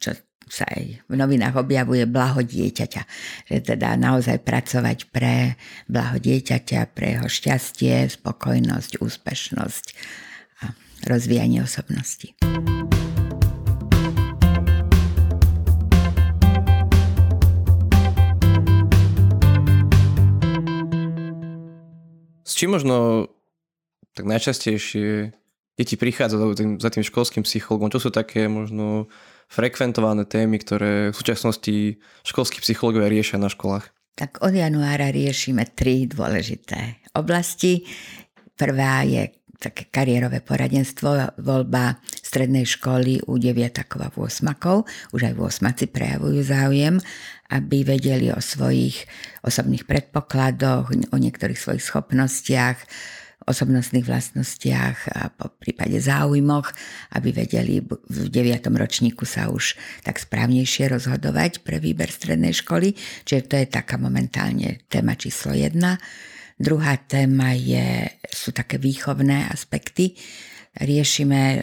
čo 0.00 0.16
sa 0.46 0.62
aj 0.70 1.02
v 1.10 1.14
novinách 1.18 1.58
objavuje 1.58 2.06
blaho 2.06 2.38
dieťaťa. 2.38 3.02
Že 3.50 3.56
teda 3.74 3.98
naozaj 3.98 4.46
pracovať 4.46 5.10
pre 5.10 5.58
blaho 5.90 6.22
dieťaťa, 6.22 6.94
pre 6.94 7.18
jeho 7.18 7.26
šťastie, 7.26 8.06
spokojnosť, 8.14 9.02
úspešnosť 9.02 9.86
a 10.62 10.70
rozvíjanie 11.10 11.66
osobnosti. 11.66 12.30
S 22.46 22.54
čím 22.54 22.78
možno 22.78 23.26
tak 24.14 24.24
najčastejšie 24.30 25.34
deti 25.76 25.94
prichádzajú 25.98 26.80
za 26.80 26.88
tým 26.88 27.04
školským 27.04 27.44
psychologom? 27.44 27.92
Čo 27.92 28.08
sú 28.08 28.10
také 28.14 28.48
možno 28.48 29.10
frekventované 29.46 30.26
témy, 30.26 30.60
ktoré 30.60 30.92
v 31.10 31.16
súčasnosti 31.16 32.02
školskí 32.26 32.60
psychológovia 32.62 33.10
riešia 33.10 33.38
na 33.38 33.50
školách? 33.50 33.88
Tak 34.16 34.40
od 34.40 34.56
januára 34.56 35.12
riešime 35.12 35.68
tri 35.76 36.08
dôležité 36.08 37.04
oblasti. 37.12 37.84
Prvá 38.56 39.04
je 39.04 39.28
také 39.56 39.88
kariérové 39.88 40.44
poradenstvo, 40.44 41.40
voľba 41.40 41.96
strednej 42.20 42.68
školy 42.68 43.24
u 43.24 43.40
deviatakov 43.40 44.00
a 44.04 44.10
8 44.12 45.16
Už 45.16 45.20
aj 45.20 45.34
8 45.36 45.88
prejavujú 45.88 46.40
záujem, 46.44 47.00
aby 47.48 47.84
vedeli 47.84 48.28
o 48.32 48.40
svojich 48.40 49.08
osobných 49.40 49.88
predpokladoch, 49.88 50.92
o 50.92 51.16
niektorých 51.16 51.56
svojich 51.56 51.84
schopnostiach, 51.84 52.78
osobnostných 53.46 54.02
vlastnostiach 54.02 54.98
a 55.14 55.30
po 55.30 55.54
prípade 55.54 56.02
záujmoch, 56.02 56.66
aby 57.14 57.30
vedeli 57.30 57.78
v 57.86 58.26
9. 58.26 58.66
ročníku 58.74 59.22
sa 59.22 59.48
už 59.48 59.78
tak 60.02 60.18
správnejšie 60.18 60.90
rozhodovať 60.90 61.62
pre 61.62 61.78
výber 61.78 62.10
strednej 62.10 62.52
školy. 62.52 62.98
Čiže 63.22 63.42
to 63.46 63.54
je 63.62 63.66
taká 63.70 63.96
momentálne 64.02 64.82
téma 64.90 65.14
číslo 65.14 65.54
jedna. 65.54 65.94
Druhá 66.58 66.98
téma 66.98 67.54
je, 67.54 68.10
sú 68.26 68.50
také 68.50 68.82
výchovné 68.82 69.46
aspekty. 69.46 70.18
Riešime 70.76 71.40
e, 71.40 71.60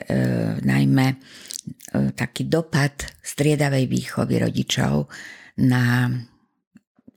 najmä 0.63 1.07
e, 1.11 1.15
taký 2.15 2.47
dopad 2.47 3.11
striedavej 3.19 3.91
výchovy 3.91 4.39
rodičov 4.39 5.11
na 5.59 6.07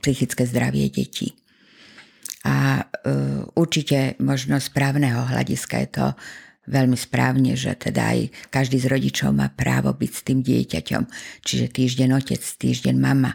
psychické 0.03 0.43
zdravie 0.49 0.91
detí. 0.91 1.46
A 2.47 2.87
uh, 2.87 3.43
určite 3.59 4.15
možno 4.23 4.63
správneho 4.63 5.27
hľadiska 5.27 5.83
je 5.83 5.89
to 5.91 6.07
veľmi 6.71 6.95
správne, 6.99 7.59
že 7.59 7.75
teda 7.75 8.15
aj 8.15 8.21
každý 8.51 8.79
z 8.79 8.87
rodičov 8.91 9.35
má 9.35 9.51
právo 9.51 9.95
byť 9.95 10.13
s 10.15 10.23
tým 10.23 10.39
dieťaťom. 10.43 11.03
Čiže 11.43 11.67
týždeň 11.75 12.09
otec, 12.15 12.43
týždeň 12.43 12.95
mama. 12.99 13.35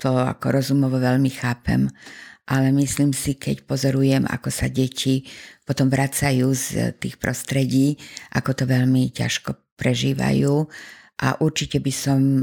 To 0.00 0.20
ako 0.20 0.60
rozumovo 0.60 1.00
veľmi 1.00 1.32
chápem, 1.32 1.88
ale 2.44 2.72
myslím 2.76 3.16
si, 3.16 3.40
keď 3.40 3.64
pozorujem, 3.64 4.28
ako 4.28 4.52
sa 4.52 4.68
deti 4.68 5.24
potom 5.64 5.88
vracajú 5.88 6.52
z 6.52 6.92
tých 7.00 7.16
prostredí, 7.16 7.96
ako 8.36 8.52
to 8.52 8.64
veľmi 8.68 9.08
ťažko 9.16 9.56
prežívajú 9.80 10.68
a 11.14 11.38
určite 11.38 11.78
by 11.78 11.92
som 11.94 12.42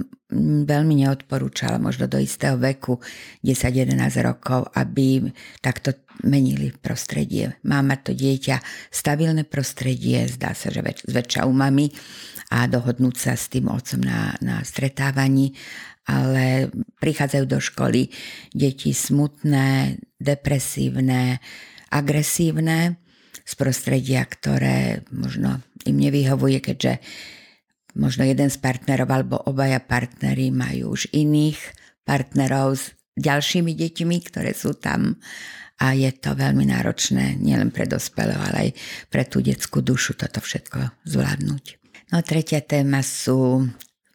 veľmi 0.63 1.04
neodporúčala 1.04 1.75
možno 1.75 2.08
do 2.08 2.16
istého 2.16 2.56
veku 2.56 3.04
10-11 3.44 4.00
rokov, 4.24 4.72
aby 4.72 5.28
takto 5.60 5.92
menili 6.24 6.72
prostredie. 6.72 7.60
Má 7.68 7.84
mať 7.84 8.00
to 8.00 8.13
dieťa 8.16 8.56
stabilné 8.88 9.44
prostredie, 9.44 10.24
zdá 10.32 10.56
sa, 10.56 10.72
že 10.72 10.80
väč- 10.80 11.04
zväčša 11.04 11.44
u 11.44 11.51
mami 11.51 11.92
a 12.56 12.63
dohodnúť 12.68 13.16
sa 13.20 13.34
s 13.36 13.51
tým 13.51 13.68
otcom 13.68 14.00
na, 14.00 14.40
na 14.40 14.63
stretávaní, 14.63 15.51
ale 16.08 16.72
prichádzajú 17.04 17.46
do 17.46 17.60
školy 17.60 18.08
deti 18.56 18.96
smutné, 18.96 20.00
depresívne, 20.16 21.44
agresívne 21.92 22.96
z 23.44 23.54
prostredia, 23.60 24.24
ktoré 24.24 25.04
možno 25.12 25.60
im 25.84 25.98
nevyhovuje, 25.98 26.63
keďže 26.63 27.04
možno 27.96 28.24
jeden 28.24 28.50
z 28.50 28.58
partnerov 28.58 29.10
alebo 29.12 29.36
obaja 29.48 29.80
partnery 29.84 30.52
majú 30.54 30.96
už 30.96 31.12
iných 31.12 31.60
partnerov 32.08 32.80
s 32.80 32.84
ďalšími 33.20 33.76
deťmi, 33.76 34.18
ktoré 34.28 34.56
sú 34.56 34.76
tam 34.78 35.20
a 35.82 35.98
je 35.98 36.14
to 36.14 36.38
veľmi 36.38 36.70
náročné 36.70 37.42
nielen 37.42 37.74
pre 37.74 37.90
dospelého, 37.90 38.38
ale 38.38 38.58
aj 38.58 38.70
pre 39.10 39.26
tú 39.26 39.42
detskú 39.42 39.82
dušu 39.82 40.14
toto 40.14 40.38
všetko 40.38 41.10
zvládnuť. 41.10 41.82
No 42.14 42.22
tretia 42.22 42.62
téma 42.62 43.02
sú 43.02 43.66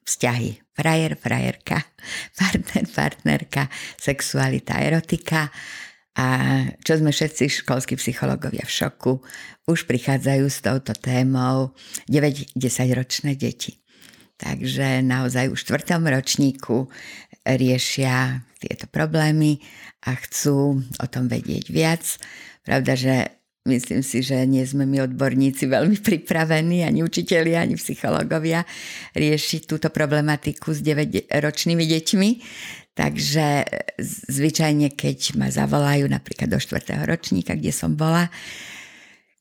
vzťahy. 0.06 0.62
Frajer, 0.76 1.16
frajerka, 1.18 1.80
partner, 2.38 2.84
partnerka, 2.86 3.62
sexualita, 3.98 4.78
erotika. 4.78 5.50
A 6.16 6.26
čo 6.80 6.96
sme 6.96 7.12
všetci 7.12 7.64
školskí 7.64 8.00
psychológovia 8.00 8.64
v 8.64 8.72
šoku, 8.72 9.12
už 9.68 9.84
prichádzajú 9.84 10.46
s 10.48 10.64
touto 10.64 10.96
témou 10.96 11.76
9-10 12.08 12.56
ročné 12.96 13.36
deti. 13.36 13.84
Takže 14.36 15.00
naozaj 15.04 15.52
už 15.52 15.60
v 15.60 15.64
štvrtom 15.64 16.08
ročníku 16.08 16.88
riešia 17.44 18.44
tieto 18.60 18.88
problémy 18.88 19.60
a 20.04 20.16
chcú 20.16 20.80
o 20.80 21.06
tom 21.08 21.28
vedieť 21.28 21.72
viac. 21.72 22.04
Pravda, 22.64 22.92
že 22.96 23.14
myslím 23.66 24.00
si, 24.00 24.22
že 24.22 24.44
nie 24.44 24.62
sme 24.62 24.84
my 24.84 25.08
odborníci 25.10 25.66
veľmi 25.68 25.98
pripravení, 26.00 26.86
ani 26.86 27.00
učiteľi, 27.02 27.56
ani 27.56 27.74
psychológovia 27.76 28.64
riešiť 29.12 29.60
túto 29.66 29.88
problematiku 29.90 30.72
s 30.72 30.80
9-ročnými 30.80 31.84
deťmi. 31.84 32.30
Takže 32.96 33.46
e, 33.60 33.64
zvyčajne, 34.32 34.96
keď 34.96 35.36
ma 35.36 35.52
zavolajú 35.52 36.08
napríklad 36.08 36.48
do 36.48 36.56
4. 36.56 37.04
ročníka, 37.04 37.52
kde 37.52 37.68
som 37.68 37.92
bola, 37.92 38.32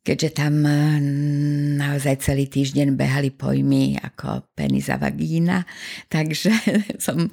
keďže 0.03 0.29
tam 0.35 0.59
e, 0.67 1.00
naozaj 1.79 2.19
celý 2.19 2.51
týždeň 2.51 3.00
behali 3.00 3.31
pojmy 3.31 3.95
ako 3.95 4.43
penis 4.59 4.91
a 4.91 5.00
vagína, 5.00 5.63
takže 6.12 6.51
som 7.05 7.31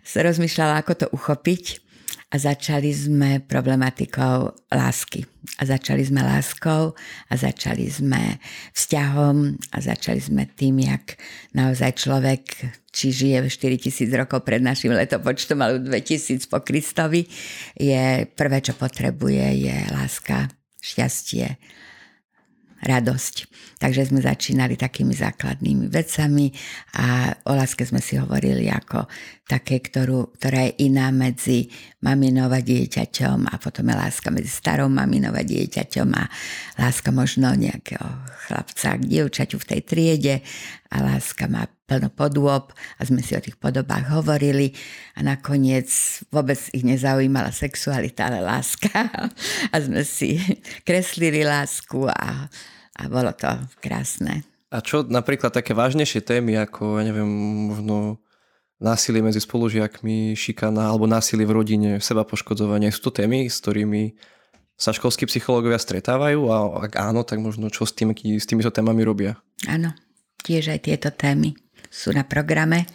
sa 0.00 0.24
rozmýšľala, 0.24 0.80
ako 0.80 0.92
to 1.04 1.06
uchopiť. 1.12 1.87
A 2.28 2.36
začali 2.36 2.92
sme 2.92 3.40
problematikou 3.40 4.68
lásky. 4.68 5.24
A 5.56 5.64
začali 5.64 6.04
sme 6.04 6.20
láskou 6.20 6.92
a 7.32 7.34
začali 7.34 7.88
sme 7.88 8.36
vzťahom 8.76 9.56
a 9.72 9.76
začali 9.80 10.20
sme 10.20 10.44
tým, 10.44 10.84
jak 10.84 11.16
naozaj 11.56 11.96
človek, 11.96 12.42
či 12.92 13.16
žije 13.16 13.48
4000 13.48 14.12
rokov 14.12 14.44
pred 14.44 14.60
našim 14.60 14.92
letopočtom 14.92 15.56
alebo 15.56 15.88
2000 15.88 16.52
po 16.52 16.60
Kristovi, 16.60 17.24
je 17.80 18.28
prvé, 18.28 18.60
čo 18.60 18.76
potrebuje, 18.76 19.64
je 19.64 19.76
láska, 19.88 20.52
šťastie, 20.84 21.56
radosť. 22.84 23.36
Takže 23.78 24.10
sme 24.10 24.20
začínali 24.22 24.78
takými 24.78 25.14
základnými 25.14 25.90
vecami 25.90 26.50
a 26.98 27.34
o 27.46 27.52
láske 27.54 27.82
sme 27.82 27.98
si 27.98 28.18
hovorili 28.18 28.70
ako 28.70 29.06
také, 29.48 29.80
ktorú, 29.80 30.36
ktorá 30.36 30.68
je 30.68 30.92
iná 30.92 31.08
medzi 31.08 31.72
maminou 32.04 32.52
a 32.52 32.60
dieťaťom 32.60 33.48
a 33.48 33.56
potom 33.56 33.88
je 33.88 33.96
láska 33.96 34.28
medzi 34.28 34.52
starou 34.52 34.92
maminou 34.92 35.32
a 35.32 35.40
dieťaťom 35.40 36.08
a 36.12 36.28
láska 36.76 37.08
možno 37.08 37.56
nejakého 37.56 38.04
chlapca 38.44 39.00
k 39.00 39.08
dievčaťu 39.08 39.56
v 39.56 39.68
tej 39.72 39.80
triede 39.88 40.34
a 40.92 41.00
láska 41.00 41.48
má 41.48 41.64
plno 41.88 42.12
podôb 42.12 42.76
a 42.76 43.00
sme 43.08 43.24
si 43.24 43.32
o 43.32 43.40
tých 43.40 43.56
podobách 43.56 44.12
hovorili 44.12 44.76
a 45.16 45.24
nakoniec 45.24 45.88
vôbec 46.28 46.60
ich 46.76 46.84
nezaujímala 46.84 47.48
sexualita, 47.48 48.28
ale 48.28 48.44
láska 48.44 49.08
a 49.72 49.76
sme 49.80 50.04
si 50.04 50.36
kreslili 50.84 51.48
lásku 51.48 52.04
a 52.04 52.52
a 52.98 53.06
bolo 53.06 53.30
to 53.30 53.46
krásne. 53.78 54.42
A 54.68 54.82
čo 54.84 55.06
napríklad 55.06 55.54
také 55.54 55.72
vážnejšie 55.72 56.20
témy, 56.20 56.60
ako, 56.60 57.00
ja 57.00 57.08
neviem, 57.08 57.30
možno 57.72 58.20
násilie 58.78 59.22
medzi 59.22 59.42
spolužiakmi, 59.42 60.38
šikana 60.38 60.90
alebo 60.90 61.10
násilie 61.10 61.46
v 61.46 61.56
rodine, 61.62 61.90
seba 61.98 62.22
poškodzovanie, 62.22 62.94
sú 62.94 63.10
to 63.10 63.22
témy, 63.22 63.50
s 63.50 63.58
ktorými 63.62 64.14
sa 64.78 64.94
školskí 64.94 65.26
psychológovia 65.26 65.82
stretávajú 65.82 66.40
a 66.46 66.56
ak 66.86 66.92
áno, 67.02 67.26
tak 67.26 67.42
možno 67.42 67.66
čo 67.66 67.82
s, 67.82 67.92
tým, 67.98 68.14
s 68.14 68.46
týmito 68.46 68.70
témami 68.70 69.02
robia? 69.02 69.34
Áno, 69.66 69.90
tiež 70.46 70.70
aj 70.70 70.86
tieto 70.86 71.10
témy 71.10 71.58
sú 71.90 72.14
na 72.14 72.22
programe. 72.22 72.86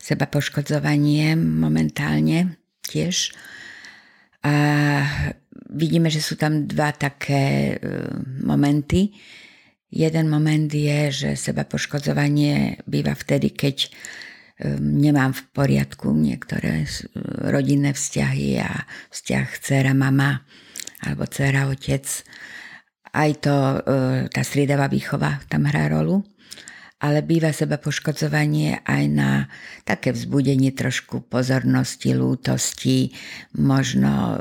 Seba 0.00 0.24
poškodzovanie 0.24 1.36
momentálne 1.36 2.56
tiež. 2.88 3.36
A 4.40 4.54
vidíme, 5.68 6.08
že 6.08 6.24
sú 6.24 6.40
tam 6.40 6.64
dva 6.64 6.96
také 6.96 7.76
e, 7.76 8.08
momenty. 8.40 9.12
Jeden 9.92 10.32
moment 10.32 10.72
je, 10.72 11.12
že 11.12 11.30
seba 11.36 11.68
poškodzovanie 11.68 12.80
býva 12.88 13.12
vtedy, 13.12 13.52
keď 13.52 13.92
nemám 14.80 15.32
v 15.32 15.42
poriadku 15.56 16.12
niektoré 16.12 16.84
rodinné 17.48 17.96
vzťahy 17.96 18.60
a 18.60 18.84
vzťah 19.10 19.46
dcera 19.60 19.94
mama 19.96 20.44
alebo 21.00 21.24
dcera 21.24 21.68
otec. 21.72 22.04
Aj 23.10 23.30
to, 23.42 23.54
e, 23.54 23.78
tá 24.30 24.40
striedavá 24.44 24.86
výchova 24.86 25.42
tam 25.50 25.66
hrá 25.66 25.90
rolu 25.90 26.22
ale 27.00 27.24
býva 27.24 27.48
seba 27.48 27.80
poškodzovanie 27.80 28.84
aj 28.84 29.04
na 29.08 29.48
také 29.88 30.12
vzbudenie 30.12 30.76
trošku 30.76 31.24
pozornosti, 31.24 32.12
lútosti, 32.12 33.16
možno 33.56 34.36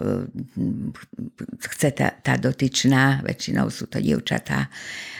mm, 0.59 0.91
chce 1.71 1.95
tá, 1.95 2.11
tá 2.19 2.35
dotyčná, 2.35 3.23
väčšinou 3.23 3.71
sú 3.71 3.87
to 3.87 4.03
dievčatá, 4.03 4.67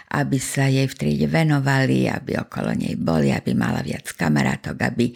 aby 0.10 0.38
sa 0.42 0.66
jej 0.66 0.89
v 0.89 0.98
triede 0.98 1.28
venovali, 1.30 2.10
aby 2.10 2.38
okolo 2.42 2.74
nej 2.74 2.98
boli, 2.98 3.30
aby 3.30 3.54
mala 3.54 3.86
viac 3.86 4.10
kamarátok, 4.18 4.78
aby 4.82 5.13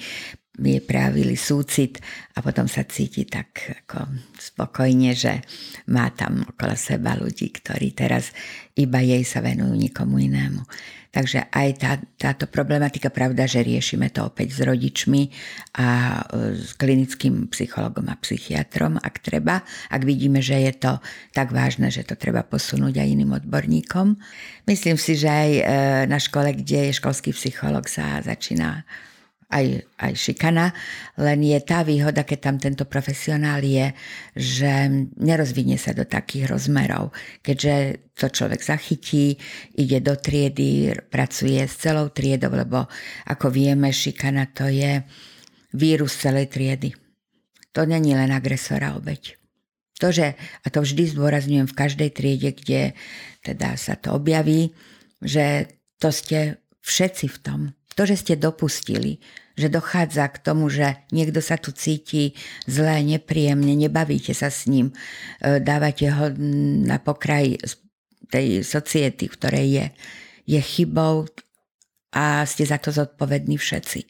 jej 0.53 0.81
prejavili 0.85 1.33
súcit 1.33 1.97
a 2.37 2.45
potom 2.45 2.69
sa 2.69 2.85
cíti 2.85 3.25
tak 3.25 3.73
ako 3.83 4.05
spokojne, 4.37 5.17
že 5.17 5.41
má 5.89 6.13
tam 6.13 6.45
okolo 6.45 6.77
seba 6.77 7.17
ľudí, 7.17 7.49
ktorí 7.49 7.97
teraz 7.97 8.29
iba 8.77 9.01
jej 9.01 9.25
sa 9.25 9.41
venujú 9.41 9.73
nikomu 9.73 10.21
inému. 10.21 10.61
Takže 11.13 11.45
aj 11.53 11.69
tá, 11.77 12.01
táto 12.17 12.49
problematika, 12.49 13.13
pravda, 13.13 13.45
že 13.45 13.61
riešime 13.61 14.09
to 14.09 14.25
opäť 14.25 14.57
s 14.57 14.59
rodičmi 14.65 15.29
a 15.77 16.17
e, 16.25 16.57
s 16.57 16.73
klinickým 16.73 17.53
psychologom 17.53 18.09
a 18.09 18.17
psychiatrom, 18.17 18.97
ak 18.97 19.21
treba, 19.21 19.61
ak 19.93 20.01
vidíme, 20.01 20.41
že 20.41 20.57
je 20.65 20.73
to 20.73 20.97
tak 21.29 21.53
vážne, 21.53 21.93
že 21.93 22.01
to 22.01 22.17
treba 22.17 22.41
posunúť 22.41 22.97
aj 22.97 23.07
iným 23.13 23.37
odborníkom. 23.37 24.17
Myslím 24.65 24.97
si, 24.97 25.13
že 25.13 25.29
aj 25.29 25.51
e, 25.53 25.63
na 26.09 26.17
škole, 26.17 26.49
kde 26.49 26.89
je 26.89 26.97
školský 26.97 27.29
psycholog, 27.37 27.85
sa 27.85 28.17
začína 28.25 28.81
aj, 29.53 29.85
aj 30.01 30.13
šikana, 30.17 30.73
len 31.21 31.39
je 31.45 31.59
tá 31.61 31.85
výhoda, 31.85 32.25
keď 32.25 32.39
tam 32.41 32.57
tento 32.57 32.89
profesionál 32.89 33.61
je, 33.61 33.93
že 34.33 34.89
nerozvinie 35.21 35.77
sa 35.77 35.93
do 35.93 36.09
takých 36.09 36.49
rozmerov, 36.49 37.13
keďže 37.45 38.01
to 38.17 38.33
človek 38.33 38.65
zachytí, 38.65 39.37
ide 39.77 40.01
do 40.01 40.17
triedy, 40.17 40.97
pracuje 41.13 41.61
s 41.61 41.77
celou 41.77 42.09
triedou, 42.09 42.49
lebo 42.53 42.89
ako 43.29 43.53
vieme, 43.53 43.93
šikana 43.93 44.49
to 44.49 44.65
je 44.65 45.05
vírus 45.77 46.13
celej 46.17 46.49
triedy. 46.49 46.93
To 47.73 47.85
není 47.85 48.13
len 48.13 48.29
agresora 48.29 48.93
obeď. 48.93 49.37
To, 50.01 50.09
že, 50.09 50.37
a 50.37 50.67
to 50.69 50.81
vždy 50.81 51.13
zdôrazňujem 51.13 51.67
v 51.69 51.77
každej 51.77 52.09
triede, 52.13 52.49
kde 52.53 52.81
teda 53.45 53.77
sa 53.77 53.97
to 53.97 54.17
objaví, 54.17 54.73
že 55.21 55.69
to 55.97 56.11
ste 56.11 56.59
všetci 56.83 57.25
v 57.29 57.37
tom. 57.39 57.59
To, 57.93 58.03
že 58.09 58.17
ste 58.17 58.33
dopustili, 58.39 59.21
že 59.53 59.69
dochádza 59.69 60.25
k 60.33 60.41
tomu, 60.41 60.69
že 60.69 61.05
niekto 61.13 61.37
sa 61.39 61.61
tu 61.61 61.69
cíti 61.69 62.33
zlé, 62.65 63.05
nepríjemne, 63.05 63.77
nebavíte 63.77 64.33
sa 64.33 64.49
s 64.49 64.65
ním, 64.65 64.89
e, 65.41 65.61
dávate 65.61 66.09
ho 66.09 66.33
na 66.89 66.97
pokraj 66.97 67.61
tej 68.33 68.65
society, 68.65 69.29
v 69.29 69.35
ktorej 69.37 69.67
je, 69.69 69.85
je 70.57 70.61
chybou 70.61 71.29
a 72.13 72.45
ste 72.49 72.65
za 72.65 72.81
to 72.81 72.89
zodpovední 72.89 73.61
všetci. 73.61 74.09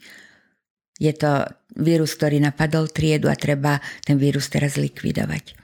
Je 1.03 1.11
to 1.11 1.43
vírus, 1.75 2.15
ktorý 2.15 2.39
napadol 2.39 2.87
triedu 2.87 3.27
a 3.27 3.35
treba 3.35 3.83
ten 4.07 4.15
vírus 4.15 4.47
teraz 4.47 4.79
likvidovať. 4.79 5.59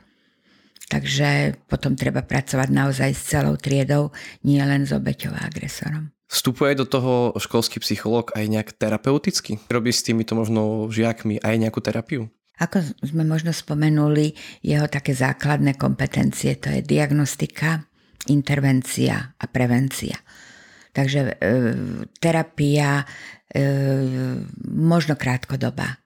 Takže 0.90 1.62
potom 1.70 1.94
treba 1.94 2.26
pracovať 2.26 2.68
naozaj 2.74 3.12
s 3.14 3.22
celou 3.30 3.56
triedou, 3.62 4.10
nie 4.42 4.60
len 4.60 4.90
s 4.90 4.92
obeťou 4.92 5.32
a 5.38 5.46
agresorom. 5.46 6.10
Vstupuje 6.30 6.78
do 6.78 6.86
toho 6.86 7.34
školský 7.42 7.82
psychológ 7.82 8.38
aj 8.38 8.46
nejak 8.46 8.70
terapeuticky? 8.78 9.58
Robí 9.66 9.90
s 9.90 10.06
týmito 10.06 10.38
možno 10.38 10.86
žiakmi 10.94 11.42
aj 11.42 11.56
nejakú 11.58 11.82
terapiu? 11.82 12.30
Ako 12.62 12.86
sme 13.02 13.26
možno 13.26 13.50
spomenuli, 13.50 14.38
jeho 14.62 14.86
také 14.86 15.18
základné 15.18 15.74
kompetencie 15.80 16.54
to 16.62 16.70
je 16.70 16.86
diagnostika, 16.86 17.82
intervencia 18.30 19.34
a 19.34 19.46
prevencia. 19.50 20.22
Takže 20.94 21.20
e, 21.24 21.34
terapia 22.22 23.02
e, 23.02 23.06
možno 24.70 25.18
krátkodobá. 25.18 25.98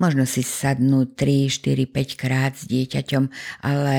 Možno 0.00 0.24
si 0.24 0.40
sadnúť 0.40 1.20
3, 1.20 1.52
4, 1.52 1.84
5 1.84 2.16
krát 2.16 2.52
s 2.56 2.64
dieťaťom, 2.64 3.24
ale 3.66 3.96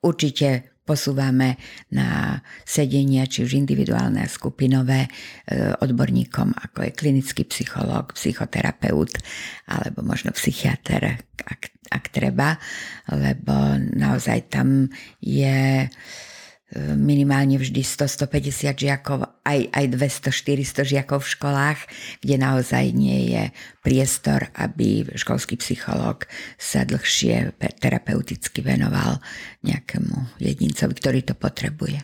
určite 0.00 0.75
posúvame 0.86 1.58
na 1.90 2.38
sedenia, 2.62 3.26
či 3.26 3.42
už 3.42 3.58
individuálne 3.58 4.22
a 4.22 4.30
skupinové 4.30 5.04
e, 5.04 5.10
odborníkom, 5.82 6.54
ako 6.54 6.86
je 6.86 6.96
klinický 6.96 7.42
psychológ, 7.50 8.14
psychoterapeut 8.14 9.18
alebo 9.66 10.06
možno 10.06 10.30
psychiatr, 10.30 11.18
ak, 11.42 11.74
ak 11.90 12.04
treba, 12.14 12.54
lebo 13.10 13.74
naozaj 13.98 14.46
tam 14.54 14.86
je 15.18 15.90
minimálne 16.74 17.62
vždy 17.62 17.78
100-150 17.78 18.74
žiakov, 18.74 19.22
aj, 19.46 19.70
aj 19.70 19.84
200-400 19.86 20.82
žiakov 20.82 21.22
v 21.22 21.32
školách, 21.38 21.80
kde 22.18 22.34
naozaj 22.42 22.90
nie 22.90 23.30
je 23.38 23.44
priestor, 23.86 24.50
aby 24.58 25.06
školský 25.14 25.54
psychológ 25.62 26.26
sa 26.58 26.82
dlhšie 26.82 27.54
terapeuticky 27.78 28.66
venoval 28.66 29.22
nejakému 29.62 30.42
jedincovi, 30.42 30.92
ktorý 30.98 31.20
to 31.22 31.34
potrebuje. 31.38 32.02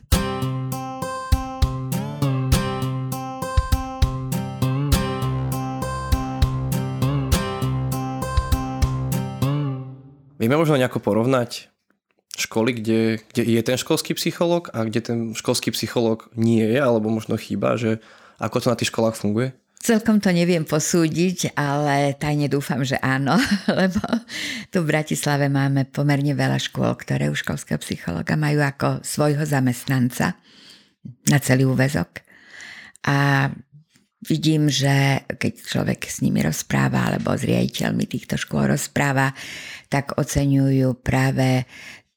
Vieme 10.42 10.58
možno 10.58 10.74
nejako 10.74 10.98
porovnať 10.98 11.71
školy, 12.36 12.80
kde, 12.80 13.20
kde 13.32 13.42
je 13.44 13.62
ten 13.62 13.76
školský 13.76 14.16
psychológ 14.16 14.72
a 14.72 14.88
kde 14.88 15.00
ten 15.04 15.18
školský 15.36 15.72
psychológ 15.76 16.32
nie 16.32 16.64
je, 16.64 16.80
alebo 16.80 17.12
možno 17.12 17.36
chýba, 17.36 17.76
že 17.76 18.00
ako 18.40 18.56
to 18.58 18.66
na 18.72 18.78
tých 18.78 18.90
školách 18.90 19.16
funguje? 19.16 19.52
Celkom 19.82 20.22
to 20.22 20.30
neviem 20.30 20.62
posúdiť, 20.62 21.58
ale 21.58 22.14
tajne 22.14 22.46
dúfam, 22.46 22.86
že 22.86 22.96
áno, 23.02 23.34
lebo 23.80 24.00
tu 24.70 24.80
v 24.80 24.90
Bratislave 24.94 25.50
máme 25.50 25.90
pomerne 25.90 26.32
veľa 26.32 26.62
škôl, 26.62 26.94
ktoré 26.94 27.28
už 27.28 27.42
školského 27.42 27.82
psychologa 27.82 28.38
majú 28.38 28.62
ako 28.62 29.02
svojho 29.02 29.42
zamestnanca 29.42 30.38
na 31.28 31.38
celý 31.42 31.66
úvezok. 31.66 32.22
A 33.02 33.50
vidím, 34.22 34.70
že 34.70 35.26
keď 35.26 35.52
človek 35.66 36.06
s 36.06 36.22
nimi 36.22 36.46
rozpráva 36.46 37.10
alebo 37.10 37.34
s 37.34 37.42
riaditeľmi 37.42 38.06
týchto 38.06 38.38
škôl 38.38 38.70
rozpráva, 38.70 39.34
tak 39.90 40.14
oceňujú 40.14 41.02
práve 41.02 41.66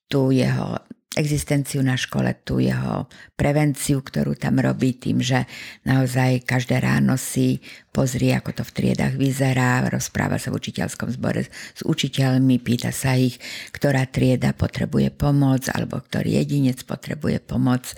tú 0.08 0.30
jeho 0.30 0.80
existenciu 1.16 1.80
na 1.80 1.96
škole, 1.96 2.28
tú 2.44 2.60
jeho 2.60 3.08
prevenciu, 3.40 4.04
ktorú 4.04 4.36
tam 4.36 4.60
robí 4.60 5.00
tým, 5.00 5.24
že 5.24 5.48
naozaj 5.88 6.44
každé 6.44 6.84
ráno 6.84 7.16
si 7.16 7.64
pozrie, 7.96 8.36
ako 8.36 8.62
to 8.62 8.64
v 8.68 8.76
triedach 8.76 9.16
vyzerá, 9.16 9.88
rozpráva 9.88 10.36
sa 10.36 10.52
v 10.52 10.60
učiteľskom 10.60 11.16
zbore 11.16 11.48
s 11.48 11.82
učiteľmi, 11.88 12.60
pýta 12.60 12.92
sa 12.92 13.16
ich, 13.16 13.40
ktorá 13.72 14.04
trieda 14.12 14.52
potrebuje 14.52 15.16
pomoc 15.16 15.72
alebo 15.72 16.04
ktorý 16.04 16.36
jedinec 16.44 16.84
potrebuje 16.84 17.40
pomoc. 17.40 17.96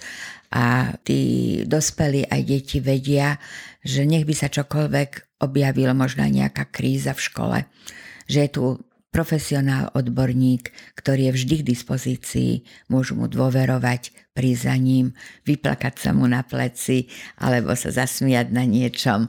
A 0.53 0.95
tí 1.03 1.19
dospelí 1.67 2.23
aj 2.29 2.41
deti 2.45 2.79
vedia, 2.79 3.41
že 3.83 4.07
nech 4.07 4.23
by 4.23 4.35
sa 4.37 4.47
čokoľvek 4.47 5.41
objavilo, 5.43 5.91
možno 5.91 6.23
nejaká 6.23 6.69
kríza 6.69 7.11
v 7.17 7.25
škole, 7.25 7.57
že 8.29 8.47
je 8.47 8.49
tu 8.53 8.63
profesionál, 9.09 9.89
odborník, 9.95 10.69
ktorý 10.99 11.31
je 11.31 11.35
vždy 11.35 11.55
k 11.63 11.67
dispozícii, 11.73 12.51
môžu 12.91 13.15
mu 13.17 13.25
dôverovať, 13.31 14.13
prísť 14.37 14.63
za 14.69 14.75
ním, 14.77 15.17
vyplakať 15.49 15.97
sa 15.97 16.09
mu 16.13 16.29
na 16.29 16.45
pleci 16.45 17.09
alebo 17.41 17.73
sa 17.73 17.89
zasmiať 17.89 18.53
na 18.53 18.69
niečom 18.69 19.25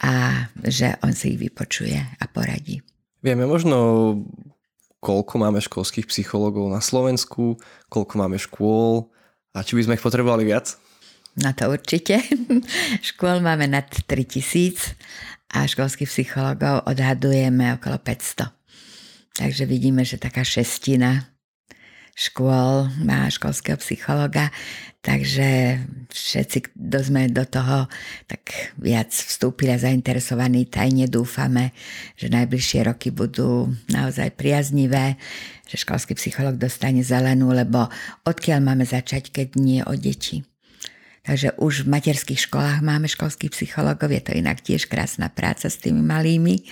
a 0.00 0.12
že 0.64 0.96
on 1.04 1.12
si 1.12 1.36
ich 1.36 1.40
vypočuje 1.44 2.00
a 2.00 2.24
poradí. 2.32 2.80
Vieme 3.20 3.44
možno, 3.44 3.76
koľko 5.04 5.34
máme 5.36 5.60
školských 5.60 6.08
psychológov 6.08 6.72
na 6.72 6.80
Slovensku, 6.80 7.60
koľko 7.92 8.14
máme 8.16 8.40
škôl 8.40 9.12
a 9.52 9.60
či 9.60 9.76
by 9.76 9.82
sme 9.84 9.94
ich 10.00 10.04
potrebovali 10.04 10.48
viac? 10.48 10.80
Na 11.36 11.52
to 11.52 11.68
určite. 11.68 12.16
Škôl 13.12 13.44
máme 13.44 13.68
nad 13.68 13.84
3000 13.92 14.96
a 15.52 15.68
školských 15.68 16.08
psychológov 16.08 16.88
odhadujeme 16.88 17.76
okolo 17.76 18.00
500. 18.00 18.55
Takže 19.36 19.68
vidíme, 19.68 20.00
že 20.00 20.16
taká 20.16 20.40
šestina 20.40 21.28
škôl 22.16 22.88
má 23.04 23.28
školského 23.28 23.76
psychologa, 23.76 24.48
takže 25.04 25.76
všetci, 26.08 26.72
kto 26.72 26.98
sme 27.04 27.28
do 27.28 27.44
toho 27.44 27.92
tak 28.24 28.72
viac 28.80 29.12
vstúpili 29.12 29.76
a 29.76 29.78
zainteresovaní, 29.78 30.64
tajne 30.72 31.12
dúfame, 31.12 31.76
že 32.16 32.32
najbližšie 32.32 32.88
roky 32.88 33.12
budú 33.12 33.68
naozaj 33.92 34.32
priaznivé, 34.32 35.20
že 35.68 35.76
školský 35.76 36.16
psycholog 36.16 36.56
dostane 36.56 37.04
zelenú, 37.04 37.52
lebo 37.52 37.92
odkiaľ 38.24 38.64
máme 38.64 38.88
začať, 38.88 39.28
keď 39.28 39.48
nie 39.60 39.84
o 39.84 39.92
deti. 39.92 40.40
Takže 41.26 41.58
už 41.58 41.84
v 41.84 41.90
materských 41.90 42.46
školách 42.46 42.86
máme 42.86 43.10
školských 43.10 43.50
psychologov, 43.50 44.14
je 44.14 44.22
to 44.22 44.32
inak 44.38 44.62
tiež 44.62 44.86
krásna 44.86 45.26
práca 45.26 45.66
s 45.66 45.82
tými 45.82 45.98
malými 45.98 46.62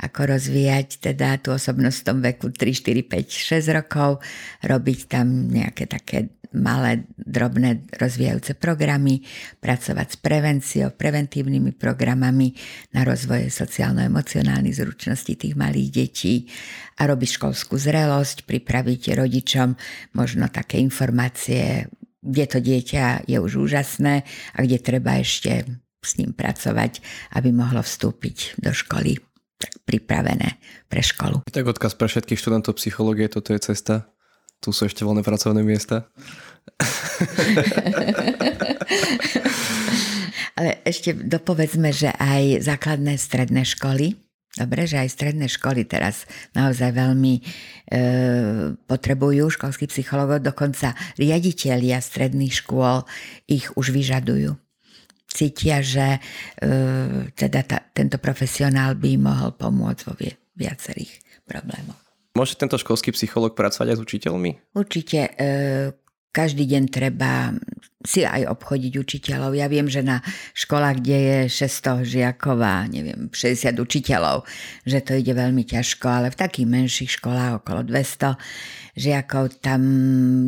ako 0.00 0.32
rozvíjať 0.36 1.12
teda 1.12 1.36
tú 1.44 1.52
osobnosť 1.52 1.96
v 2.00 2.06
tom 2.08 2.18
veku 2.24 2.48
3, 2.48 2.72
4, 2.72 3.04
5, 3.04 3.60
6 3.60 3.76
rokov, 3.76 4.24
robiť 4.64 4.98
tam 5.12 5.52
nejaké 5.52 5.84
také 5.84 6.32
malé, 6.50 7.06
drobné 7.14 7.86
rozvíjajúce 7.94 8.58
programy, 8.58 9.22
pracovať 9.62 10.06
s 10.08 10.16
prevenciou, 10.18 10.90
preventívnymi 10.90 11.78
programami 11.78 12.56
na 12.90 13.06
rozvoje 13.06 13.52
sociálno-emocionálnych 13.54 14.74
zručností 14.74 15.38
tých 15.38 15.54
malých 15.54 15.88
detí 15.94 16.34
a 16.98 17.06
robiť 17.06 17.38
školskú 17.38 17.78
zrelosť, 17.78 18.50
pripraviť 18.50 19.14
rodičom 19.14 19.78
možno 20.18 20.50
také 20.50 20.82
informácie, 20.82 21.86
kde 22.20 22.44
to 22.46 22.58
dieťa 22.60 23.24
je 23.24 23.40
už 23.40 23.56
úžasné 23.68 24.24
a 24.54 24.58
kde 24.60 24.78
treba 24.80 25.16
ešte 25.20 25.64
s 26.00 26.16
ním 26.16 26.32
pracovať, 26.32 27.00
aby 27.36 27.52
mohlo 27.52 27.84
vstúpiť 27.84 28.60
do 28.60 28.72
školy 28.72 29.20
pripravené 29.84 30.56
pre 30.88 31.04
školu. 31.04 31.44
Tak 31.44 31.66
odkaz 31.68 31.92
pre 31.92 32.08
všetkých 32.08 32.40
študentov 32.40 32.80
psychológie, 32.80 33.28
toto 33.28 33.52
je 33.52 33.60
cesta. 33.60 34.08
Tu 34.60 34.72
sú 34.72 34.88
ešte 34.88 35.04
voľné 35.04 35.24
pracovné 35.24 35.60
miesta. 35.64 36.08
Ale 40.60 40.84
ešte 40.84 41.16
dopovedzme, 41.16 41.88
že 41.92 42.12
aj 42.12 42.68
základné 42.68 43.16
stredné 43.16 43.64
školy, 43.64 44.16
dobre, 44.58 44.88
že 44.88 44.98
aj 44.98 45.14
stredné 45.14 45.46
školy 45.46 45.86
teraz 45.86 46.26
naozaj 46.56 46.90
veľmi 46.94 47.34
e, 47.38 47.42
potrebujú 48.88 49.50
školských 49.54 49.90
psychológov, 49.90 50.42
dokonca 50.42 50.96
riaditeľia 51.18 52.02
stredných 52.02 52.54
škôl 52.64 53.06
ich 53.46 53.70
už 53.78 53.94
vyžadujú 53.94 54.58
cítia, 55.30 55.78
že 55.78 56.18
uh, 56.18 57.30
teda 57.38 57.62
ta, 57.62 57.78
tento 57.94 58.18
profesionál 58.18 58.98
by 58.98 59.14
mohol 59.14 59.54
pomôcť 59.54 60.02
vo 60.10 60.14
viacerých 60.58 61.12
problémoch. 61.46 61.98
Môže 62.34 62.54
tento 62.58 62.78
školský 62.78 63.10
psycholog 63.14 63.58
pracovať 63.58 63.94
aj 63.94 63.96
s 63.98 64.04
učiteľmi? 64.06 64.50
Určite. 64.74 65.18
Uh, 65.34 65.94
každý 66.30 66.66
deň 66.66 66.82
treba 66.90 67.54
si 68.00 68.24
aj 68.24 68.48
obchodiť 68.48 68.96
učiteľov. 68.96 69.52
Ja 69.52 69.68
viem, 69.68 69.84
že 69.84 70.00
na 70.00 70.24
školách, 70.56 71.04
kde 71.04 71.18
je 71.20 71.38
600 71.52 72.00
žiakov 72.08 72.56
a 72.64 72.88
neviem, 72.88 73.28
60 73.28 73.76
učiteľov, 73.76 74.48
že 74.88 75.04
to 75.04 75.20
ide 75.20 75.36
veľmi 75.36 75.68
ťažko, 75.68 76.06
ale 76.08 76.32
v 76.32 76.40
takých 76.40 76.68
menších 76.70 77.20
školách 77.20 77.60
okolo 77.60 77.84
200 77.84 78.40
žiakov, 78.96 79.60
tam 79.60 79.82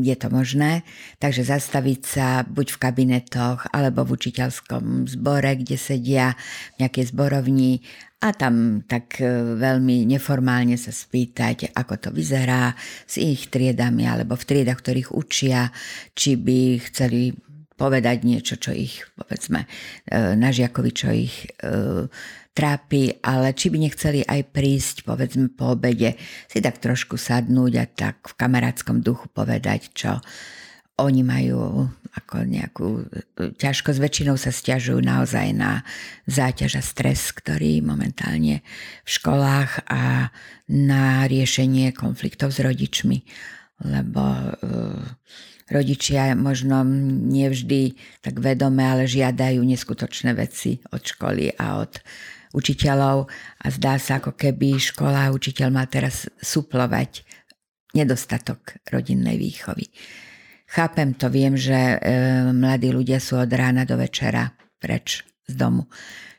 je 0.01 0.16
to 0.16 0.33
možné. 0.33 0.81
Takže 1.21 1.45
zastaviť 1.45 2.01
sa 2.01 2.27
buď 2.49 2.66
v 2.73 2.81
kabinetoch, 2.81 3.68
alebo 3.68 4.09
v 4.09 4.16
učiteľskom 4.16 5.12
zbore, 5.12 5.53
kde 5.61 5.77
sedia 5.77 6.33
v 6.81 6.88
nejakej 6.88 7.12
zborovni 7.12 7.85
a 8.22 8.30
tam 8.30 8.87
tak 8.87 9.18
e, 9.18 9.26
veľmi 9.58 10.06
neformálne 10.06 10.78
sa 10.78 10.94
spýtať, 10.94 11.74
ako 11.74 11.94
to 11.98 12.08
vyzerá 12.14 12.70
s 13.02 13.18
ich 13.18 13.50
triedami 13.50 14.06
alebo 14.06 14.38
v 14.38 14.46
triedach, 14.46 14.78
ktorých 14.78 15.11
učia, 15.11 15.74
či 16.14 16.38
by 16.38 16.78
chceli 16.87 17.35
povedať 17.74 18.22
niečo, 18.22 18.54
čo 18.62 18.70
ich, 18.70 19.02
povedzme, 19.18 19.66
e, 19.66 20.38
na 20.38 20.54
žiakovi, 20.54 20.90
čo 20.94 21.11
ich 21.11 21.50
e, 21.58 22.06
trápi, 22.54 23.18
ale 23.26 23.58
či 23.58 23.74
by 23.74 23.78
nechceli 23.90 24.22
aj 24.22 24.54
prísť, 24.54 24.96
povedzme 25.02 25.50
po 25.50 25.74
obede, 25.74 26.14
si 26.46 26.62
tak 26.62 26.78
trošku 26.78 27.18
sadnúť 27.18 27.72
a 27.80 27.85
tak 27.90 28.22
v 28.22 28.38
kamarátskom 28.38 29.02
duchu 29.02 29.26
povedať, 29.35 29.90
čo 29.98 30.22
oni 31.05 31.23
majú 31.27 31.87
ako 32.12 32.45
nejakú 32.45 32.88
ťažkosť. 33.57 33.99
Väčšinou 33.99 34.37
sa 34.37 34.53
stiažujú 34.53 35.01
naozaj 35.01 35.57
na 35.57 35.81
záťaž 36.29 36.79
a 36.79 36.83
stres, 36.85 37.33
ktorý 37.33 37.81
momentálne 37.81 38.61
v 39.05 39.09
školách 39.09 39.88
a 39.88 40.29
na 40.69 41.25
riešenie 41.25 41.97
konfliktov 41.97 42.53
s 42.53 42.61
rodičmi. 42.61 43.25
Lebo 43.83 44.23
uh, 44.23 45.01
rodičia 45.73 46.37
možno 46.37 46.85
nevždy 47.33 47.97
tak 48.21 48.37
vedome, 48.45 48.85
ale 48.85 49.09
žiadajú 49.09 49.65
neskutočné 49.65 50.37
veci 50.37 50.85
od 50.93 51.01
školy 51.01 51.57
a 51.57 51.81
od 51.81 51.97
učiteľov 52.53 53.33
a 53.65 53.67
zdá 53.73 53.97
sa, 53.97 54.21
ako 54.21 54.37
keby 54.37 54.77
škola 54.77 55.33
a 55.33 55.35
učiteľ 55.35 55.69
mal 55.73 55.88
teraz 55.88 56.29
suplovať 56.45 57.25
nedostatok 57.97 58.77
rodinnej 58.93 59.41
výchovy. 59.41 59.88
Chápem 60.72 61.12
to, 61.12 61.28
viem, 61.28 61.52
že 61.52 61.76
e, 61.76 61.96
mladí 62.56 62.88
ľudia 62.88 63.20
sú 63.20 63.37
od 63.37 63.52
rána 63.52 63.85
do 63.85 64.00
večera 64.00 64.56
preč 64.80 65.20
z 65.44 65.52
domu, 65.52 65.85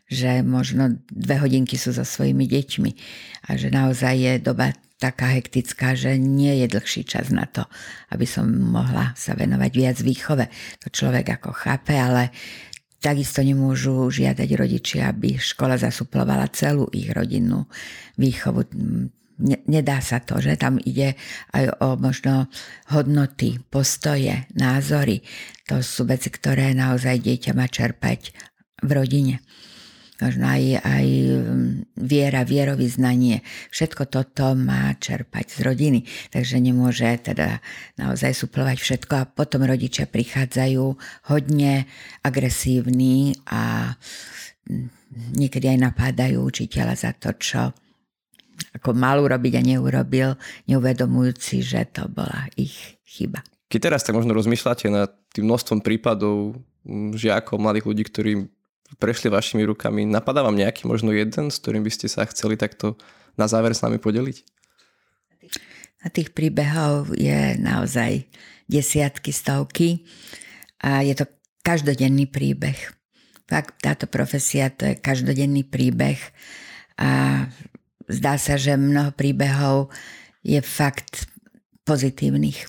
že 0.10 0.42
možno 0.42 0.98
dve 1.06 1.38
hodinky 1.38 1.78
sú 1.78 1.94
so 1.94 2.02
svojimi 2.02 2.50
deťmi 2.50 2.92
a 3.46 3.50
že 3.54 3.70
naozaj 3.70 4.14
je 4.18 4.34
doba 4.42 4.74
taká 4.98 5.38
hektická, 5.38 5.94
že 5.94 6.18
nie 6.18 6.66
je 6.66 6.68
dlhší 6.74 7.06
čas 7.06 7.30
na 7.30 7.46
to, 7.46 7.62
aby 8.10 8.26
som 8.26 8.50
mohla 8.50 9.14
sa 9.14 9.38
venovať 9.38 9.72
viac 9.78 9.98
výchove. 10.02 10.50
To 10.82 10.88
človek 10.90 11.38
ako 11.38 11.54
chápe, 11.54 11.94
ale 11.94 12.34
Takisto 13.04 13.44
nemôžu 13.44 14.08
žiadať 14.08 14.48
rodičia, 14.56 15.12
aby 15.12 15.36
škola 15.36 15.76
zasuplovala 15.76 16.48
celú 16.56 16.88
ich 16.96 17.12
rodinnú 17.12 17.68
výchovu. 18.16 18.64
Nedá 19.42 19.98
sa 20.00 20.22
to, 20.22 20.38
že 20.38 20.62
tam 20.62 20.78
ide 20.78 21.18
aj 21.54 21.78
o 21.82 21.98
možno 21.98 22.48
hodnoty, 22.94 23.58
postoje, 23.74 24.46
názory. 24.54 25.26
To 25.70 25.82
sú 25.82 26.06
veci, 26.06 26.30
ktoré 26.30 26.78
naozaj 26.78 27.24
dieťa 27.24 27.52
má 27.58 27.66
čerpať 27.66 28.30
v 28.84 28.90
rodine 28.94 29.42
možno 30.24 30.46
aj, 30.48 30.64
aj 30.80 31.08
mm, 31.36 31.72
viera, 32.00 32.48
vierovýznanie. 32.48 33.44
Všetko 33.76 34.08
toto 34.08 34.56
má 34.56 34.96
čerpať 34.96 35.46
z 35.52 35.60
rodiny, 35.68 36.00
takže 36.32 36.64
nemôže 36.64 37.12
teda 37.20 37.60
naozaj 38.00 38.32
suplovať 38.32 38.80
všetko 38.80 39.14
a 39.20 39.30
potom 39.30 39.68
rodičia 39.68 40.08
prichádzajú 40.08 40.84
hodne 41.28 41.90
agresívni 42.24 43.36
a 43.52 43.94
mm, 44.70 45.36
niekedy 45.36 45.76
aj 45.76 45.80
napádajú 45.92 46.40
učiteľa 46.40 46.96
za 46.96 47.12
to, 47.18 47.36
čo 47.36 47.76
ako 48.72 48.96
mal 48.96 49.20
urobiť 49.20 49.54
a 49.60 49.62
neurobil, 49.62 50.30
neuvedomujúci, 50.72 51.60
že 51.60 51.84
to 51.92 52.08
bola 52.08 52.48
ich 52.56 52.98
chyba. 53.04 53.44
Keď 53.68 53.80
teraz 53.80 54.02
tak 54.06 54.16
možno 54.16 54.38
rozmýšľate 54.38 54.88
nad 54.88 55.10
tým 55.34 55.50
množstvom 55.50 55.82
prípadov 55.82 56.62
mm, 56.86 57.18
žiakov, 57.18 57.58
mladých 57.60 57.86
ľudí, 57.90 58.04
ktorí 58.06 58.32
prešli 58.98 59.30
vašimi 59.34 59.66
rukami. 59.66 60.06
Napadá 60.06 60.46
vám 60.46 60.58
nejaký 60.58 60.86
možno 60.86 61.10
jeden, 61.10 61.50
s 61.50 61.58
ktorým 61.58 61.82
by 61.82 61.92
ste 61.94 62.08
sa 62.10 62.26
chceli 62.30 62.60
takto 62.60 62.98
na 63.34 63.50
záver 63.50 63.74
s 63.74 63.82
nami 63.82 63.98
podeliť? 63.98 64.38
A 66.04 66.12
tých 66.12 66.36
príbehov 66.36 67.16
je 67.16 67.58
naozaj 67.58 68.28
desiatky, 68.68 69.32
stovky 69.32 70.04
a 70.84 71.02
je 71.02 71.16
to 71.16 71.26
každodenný 71.64 72.28
príbeh. 72.28 72.76
Fakt, 73.48 73.80
táto 73.80 74.08
profesia 74.08 74.72
to 74.72 74.92
je 74.92 75.00
každodenný 75.00 75.64
príbeh 75.64 76.20
a 77.00 77.44
zdá 78.08 78.40
sa, 78.40 78.60
že 78.60 78.80
mnoho 78.80 79.12
príbehov 79.14 79.94
je 80.44 80.60
fakt 80.60 81.28
pozitívnych. 81.88 82.68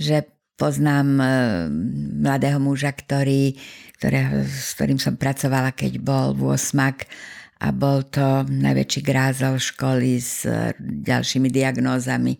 Že 0.00 0.26
poznám 0.60 1.08
e, 1.16 1.26
mladého 2.20 2.60
muža, 2.60 2.92
ktorý, 2.92 3.56
ktoré, 3.96 4.44
s 4.44 4.76
ktorým 4.76 5.00
som 5.00 5.16
pracovala, 5.16 5.72
keď 5.72 6.02
bol 6.02 6.36
v 6.36 6.54
8 6.56 7.60
a 7.60 7.68
bol 7.76 8.04
to 8.08 8.44
najväčší 8.48 9.00
grázol 9.04 9.60
školy 9.60 10.16
s 10.16 10.48
ďalšími 10.80 11.48
diagnózami 11.52 12.36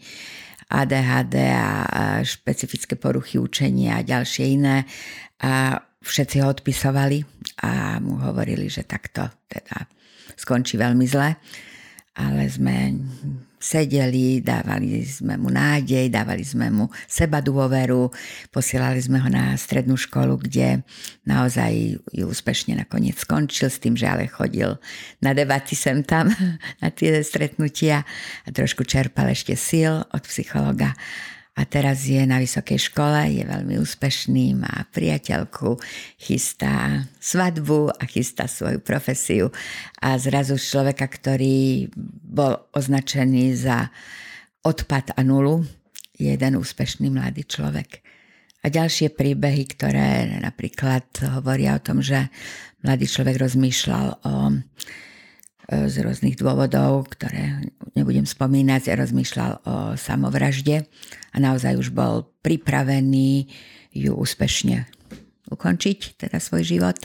ADHD 0.71 1.37
a 1.51 1.69
špecifické 2.23 2.95
poruchy 2.97 3.37
učenia 3.37 4.01
a 4.01 4.07
ďalšie 4.07 4.45
iné. 4.57 4.89
A 5.45 5.77
všetci 6.01 6.41
ho 6.41 6.49
odpisovali 6.49 7.21
a 7.61 8.01
mu 8.01 8.17
hovorili, 8.23 8.73
že 8.73 8.89
takto 8.89 9.29
teda 9.51 9.85
skončí 10.39 10.81
veľmi 10.81 11.05
zle. 11.05 11.37
Ale 12.19 12.51
sme 12.51 12.99
sedeli, 13.61 14.41
dávali 14.41 15.05
sme 15.05 15.37
mu 15.37 15.53
nádej, 15.53 16.09
dávali 16.09 16.41
sme 16.41 16.73
mu 16.73 16.89
seba 17.05 17.45
dôveru, 17.45 18.09
posielali 18.49 18.97
sme 19.05 19.21
ho 19.21 19.29
na 19.29 19.53
strednú 19.61 20.01
školu, 20.01 20.41
kde 20.49 20.81
naozaj 21.29 22.01
ju 22.01 22.25
úspešne 22.25 22.73
nakoniec 22.73 23.21
skončil 23.21 23.69
s 23.69 23.77
tým, 23.77 24.01
že 24.01 24.09
ale 24.09 24.33
chodil 24.33 24.81
na 25.21 25.37
debaty 25.37 25.77
sem 25.77 26.01
tam, 26.01 26.33
na 26.83 26.89
tie 26.89 27.21
stretnutia 27.21 28.09
a 28.43 28.49
trošku 28.49 28.89
čerpal 28.89 29.29
ešte 29.29 29.53
síl 29.61 29.93
od 29.93 30.23
psychologa 30.25 30.97
a 31.61 31.69
teraz 31.69 32.09
je 32.09 32.25
na 32.25 32.41
vysokej 32.41 32.89
škole, 32.89 33.21
je 33.37 33.45
veľmi 33.45 33.77
úspešný, 33.77 34.57
má 34.57 34.89
priateľku, 34.97 35.77
chystá 36.17 37.05
svadbu 37.21 37.93
a 37.93 38.03
chystá 38.09 38.49
svoju 38.49 38.81
profesiu. 38.81 39.53
A 40.01 40.17
zrazu 40.17 40.57
človeka, 40.57 41.05
ktorý 41.05 41.93
bol 42.25 42.65
označený 42.73 43.61
za 43.61 43.93
odpad 44.65 45.13
a 45.13 45.21
nulu, 45.21 45.61
je 46.17 46.33
jeden 46.33 46.57
úspešný 46.57 47.13
mladý 47.13 47.45
človek. 47.45 48.01
A 48.65 48.73
ďalšie 48.73 49.13
príbehy, 49.13 49.69
ktoré 49.77 50.41
napríklad 50.41 51.05
hovoria 51.29 51.77
o 51.77 51.85
tom, 51.85 52.01
že 52.01 52.33
mladý 52.81 53.05
človek 53.05 53.37
rozmýšľal 53.37 54.07
o 54.25 54.33
z 55.71 55.95
rôznych 56.03 56.35
dôvodov, 56.35 57.07
ktoré 57.15 57.63
nebudem 57.95 58.27
spomínať, 58.27 58.91
rozmýšľal 58.91 59.53
o 59.63 59.75
samovražde 59.95 60.83
a 61.31 61.37
naozaj 61.39 61.79
už 61.79 61.95
bol 61.95 62.27
pripravený 62.43 63.47
ju 63.95 64.13
úspešne 64.19 64.91
ukončiť, 65.51 66.19
teda 66.27 66.43
svoj 66.43 66.67
život. 66.67 66.99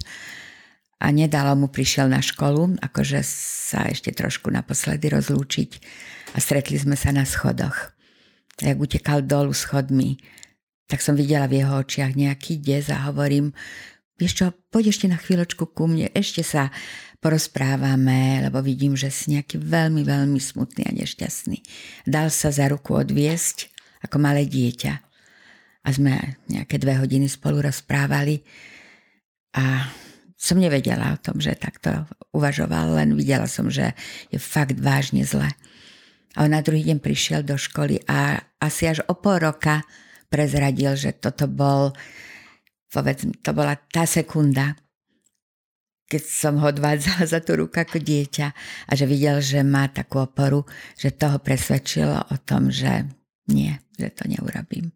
A 0.97 1.13
nedalo 1.13 1.53
mu, 1.53 1.69
prišiel 1.69 2.09
na 2.09 2.25
školu, 2.25 2.81
akože 2.81 3.21
sa 3.69 3.85
ešte 3.85 4.09
trošku 4.15 4.49
naposledy 4.49 5.13
rozlúčiť 5.13 5.69
a 6.33 6.41
stretli 6.41 6.81
sme 6.81 6.97
sa 6.97 7.13
na 7.13 7.27
schodoch. 7.27 7.93
A 8.63 8.71
jak 8.71 8.79
utekal 8.79 9.21
dolu 9.21 9.53
schodmi, 9.53 10.17
tak 10.89 11.05
som 11.05 11.13
videla 11.13 11.45
v 11.45 11.61
jeho 11.61 11.81
očiach 11.81 12.15
nejaký 12.15 12.61
des 12.61 12.89
a 12.89 13.09
hovorím, 13.09 13.51
vieš 14.19 14.33
čo, 14.39 14.45
poď 14.71 14.91
ešte 14.91 15.05
na 15.11 15.19
chvíľočku 15.19 15.71
ku 15.71 15.85
mne, 15.87 16.11
ešte 16.15 16.43
sa 16.43 16.71
porozprávame, 17.19 18.43
lebo 18.45 18.61
vidím, 18.61 18.93
že 18.93 19.09
si 19.09 19.33
nejaký 19.33 19.57
veľmi, 19.57 20.05
veľmi 20.05 20.37
smutný 20.37 20.85
a 20.85 20.93
nešťastný. 20.93 21.57
Dal 22.05 22.29
sa 22.29 22.53
za 22.53 22.69
ruku 22.69 22.93
odviesť 22.93 23.73
ako 24.05 24.21
malé 24.21 24.45
dieťa. 24.45 24.93
A 25.85 25.87
sme 25.93 26.37
nejaké 26.49 26.81
dve 26.81 26.97
hodiny 26.97 27.29
spolu 27.29 27.61
rozprávali 27.61 28.41
a 29.53 29.89
som 30.35 30.61
nevedela 30.61 31.13
o 31.15 31.21
tom, 31.21 31.41
že 31.41 31.57
takto 31.57 32.05
uvažoval, 32.35 32.99
len 33.01 33.17
videla 33.17 33.49
som, 33.49 33.69
že 33.71 33.97
je 34.29 34.37
fakt 34.37 34.77
vážne 34.77 35.25
zle. 35.25 35.49
A 36.35 36.43
on 36.43 36.51
na 36.51 36.61
druhý 36.61 36.83
deň 36.85 36.99
prišiel 36.99 37.41
do 37.41 37.55
školy 37.55 38.03
a 38.05 38.43
asi 38.59 38.91
až 38.91 39.01
o 39.07 39.15
pol 39.15 39.39
roka 39.39 39.81
prezradil, 40.27 40.99
že 40.99 41.15
toto 41.15 41.47
bol, 41.47 41.95
povedz, 42.95 43.27
to 43.43 43.51
bola 43.51 43.75
tá 43.75 44.07
sekunda, 44.07 44.79
keď 46.05 46.21
som 46.23 46.55
ho 46.61 46.71
odvádzala 46.71 47.25
za 47.27 47.43
tú 47.43 47.59
ruku 47.59 47.81
ako 47.81 47.99
dieťa 47.99 48.47
a 48.87 48.91
že 48.95 49.03
videl, 49.09 49.41
že 49.41 49.65
má 49.65 49.89
takú 49.91 50.23
oporu, 50.23 50.63
že 50.95 51.11
toho 51.11 51.41
presvedčilo 51.41 52.31
o 52.31 52.35
tom, 52.39 52.71
že 52.71 53.09
nie, 53.51 53.73
že 53.99 54.13
to 54.15 54.23
neurobím. 54.29 54.93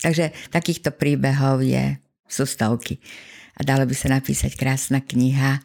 Takže 0.00 0.32
takýchto 0.48 0.94
príbehov 0.94 1.60
je, 1.60 1.98
sú 2.30 2.48
stovky. 2.48 3.02
A 3.54 3.62
dalo 3.62 3.86
by 3.86 3.94
sa 3.94 4.10
napísať 4.10 4.54
krásna 4.58 5.02
kniha 5.02 5.62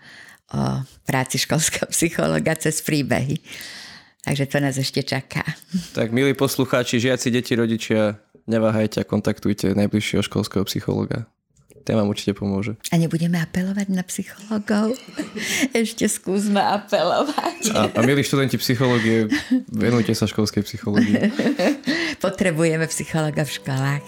o 0.54 0.84
práci 1.06 1.42
školského 1.42 1.90
psychologa 1.96 2.58
cez 2.58 2.82
príbehy. 2.82 3.40
Takže 4.20 4.46
to 4.52 4.58
nás 4.60 4.76
ešte 4.76 5.02
čaká. 5.02 5.48
Tak 5.96 6.12
milí 6.12 6.36
poslucháči, 6.36 7.00
žiaci, 7.00 7.32
deti, 7.32 7.56
rodičia, 7.56 8.20
neváhajte 8.46 9.02
a 9.02 9.08
kontaktujte 9.08 9.74
najbližšieho 9.74 10.22
školského 10.26 10.68
psychologa 10.68 11.30
ten 11.84 11.96
vám 11.96 12.08
určite 12.12 12.36
pomôže. 12.36 12.76
A 12.92 13.00
nebudeme 13.00 13.40
apelovať 13.40 13.88
na 13.90 14.04
psychologov? 14.06 14.96
Ešte 15.80 16.06
skúsme 16.06 16.60
apelovať. 16.60 17.74
A, 17.74 17.90
a 17.90 18.00
milí 18.06 18.22
študenti 18.22 18.60
psychológie, 18.62 19.32
venujte 19.72 20.14
sa 20.14 20.28
školskej 20.28 20.64
psychológii. 20.66 21.16
Potrebujeme 22.24 22.86
psychologa 22.92 23.48
v 23.48 23.52
školách. 23.52 24.06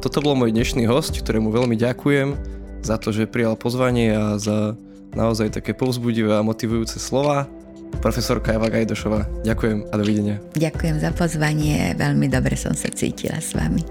Toto 0.00 0.24
bol 0.24 0.32
môj 0.32 0.56
dnešný 0.56 0.88
host, 0.88 1.12
ktorému 1.20 1.52
veľmi 1.52 1.76
ďakujem 1.76 2.34
za 2.80 2.96
to, 2.96 3.12
že 3.12 3.28
prijal 3.28 3.56
pozvanie 3.60 4.16
a 4.16 4.40
za 4.40 4.72
naozaj 5.12 5.60
také 5.60 5.76
povzbudivé 5.76 6.38
a 6.38 6.46
motivujúce 6.46 6.96
slova 6.96 7.50
profesorka 7.98 8.54
Eva 8.54 8.70
Gajdošová. 8.70 9.26
Ďakujem 9.42 9.90
a 9.90 9.94
dovidenia. 9.98 10.36
Ďakujem 10.54 10.96
za 11.02 11.10
pozvanie, 11.10 11.98
veľmi 11.98 12.30
dobre 12.30 12.54
som 12.54 12.72
sa 12.78 12.86
cítila 12.94 13.42
s 13.42 13.52
vami 13.58 13.82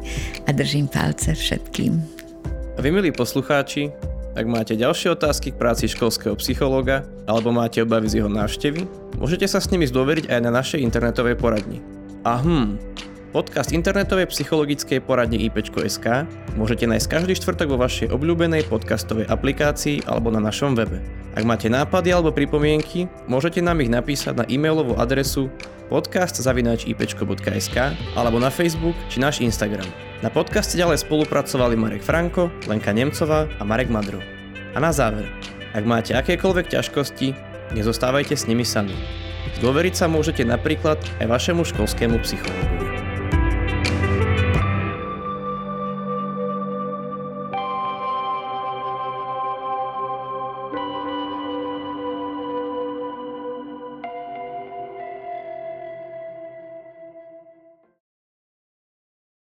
a 0.47 0.55
držím 0.55 0.87
palce 0.87 1.35
všetkým. 1.35 1.99
A 2.75 2.79
vy, 2.79 2.95
milí 2.95 3.11
poslucháči, 3.11 3.91
ak 4.39 4.45
máte 4.47 4.79
ďalšie 4.79 5.19
otázky 5.19 5.51
k 5.51 5.59
práci 5.59 5.91
školského 5.91 6.31
psychológa 6.39 7.03
alebo 7.27 7.51
máte 7.51 7.83
obavy 7.83 8.07
z 8.07 8.23
jeho 8.23 8.31
návštevy, 8.31 8.87
môžete 9.19 9.43
sa 9.51 9.59
s 9.59 9.67
nimi 9.67 9.83
zdôveriť 9.83 10.31
aj 10.31 10.39
na 10.39 10.51
našej 10.53 10.79
internetovej 10.79 11.35
poradni. 11.35 11.83
A 12.23 12.39
hm, 12.39 12.79
Podcast 13.29 13.69
internetovej 13.77 14.25
psychologickej 14.33 15.05
poradne 15.05 15.37
IPčko.sk 15.37 16.25
môžete 16.57 16.89
nájsť 16.89 17.05
každý 17.05 17.37
štvrtok 17.37 17.69
vo 17.69 17.77
vašej 17.77 18.09
obľúbenej 18.09 18.65
podcastovej 18.65 19.29
aplikácii 19.29 20.01
alebo 20.09 20.33
na 20.33 20.41
našom 20.41 20.73
webe. 20.73 20.97
Ak 21.37 21.45
máte 21.45 21.69
nápady 21.69 22.09
alebo 22.09 22.33
pripomienky, 22.33 23.05
môžete 23.29 23.61
nám 23.61 23.85
ich 23.85 23.93
napísať 23.93 24.33
na 24.33 24.49
e-mailovú 24.49 24.97
adresu 24.97 25.53
podcast.ipčko.sk 25.93 27.77
alebo 28.17 28.41
na 28.41 28.49
Facebook 28.49 28.97
či 29.13 29.21
náš 29.21 29.45
Instagram. 29.45 29.85
Na 30.25 30.33
podcaste 30.33 30.73
ďalej 30.73 31.05
spolupracovali 31.05 31.77
Marek 31.77 32.01
Franko, 32.01 32.49
Lenka 32.65 32.89
Nemcová 32.89 33.45
a 33.45 33.61
Marek 33.61 33.93
Madro. 33.93 34.17
A 34.73 34.81
na 34.81 34.89
záver, 34.89 35.29
ak 35.77 35.85
máte 35.85 36.17
akékoľvek 36.17 36.73
ťažkosti, 36.73 37.37
nezostávajte 37.77 38.33
s 38.33 38.49
nimi 38.49 38.65
sami. 38.65 38.97
Zdôveriť 39.61 39.93
sa 39.93 40.09
môžete 40.09 40.41
napríklad 40.41 40.97
aj 41.21 41.29
vašemu 41.29 41.61
školskému 41.61 42.17
psychologovi. 42.25 42.98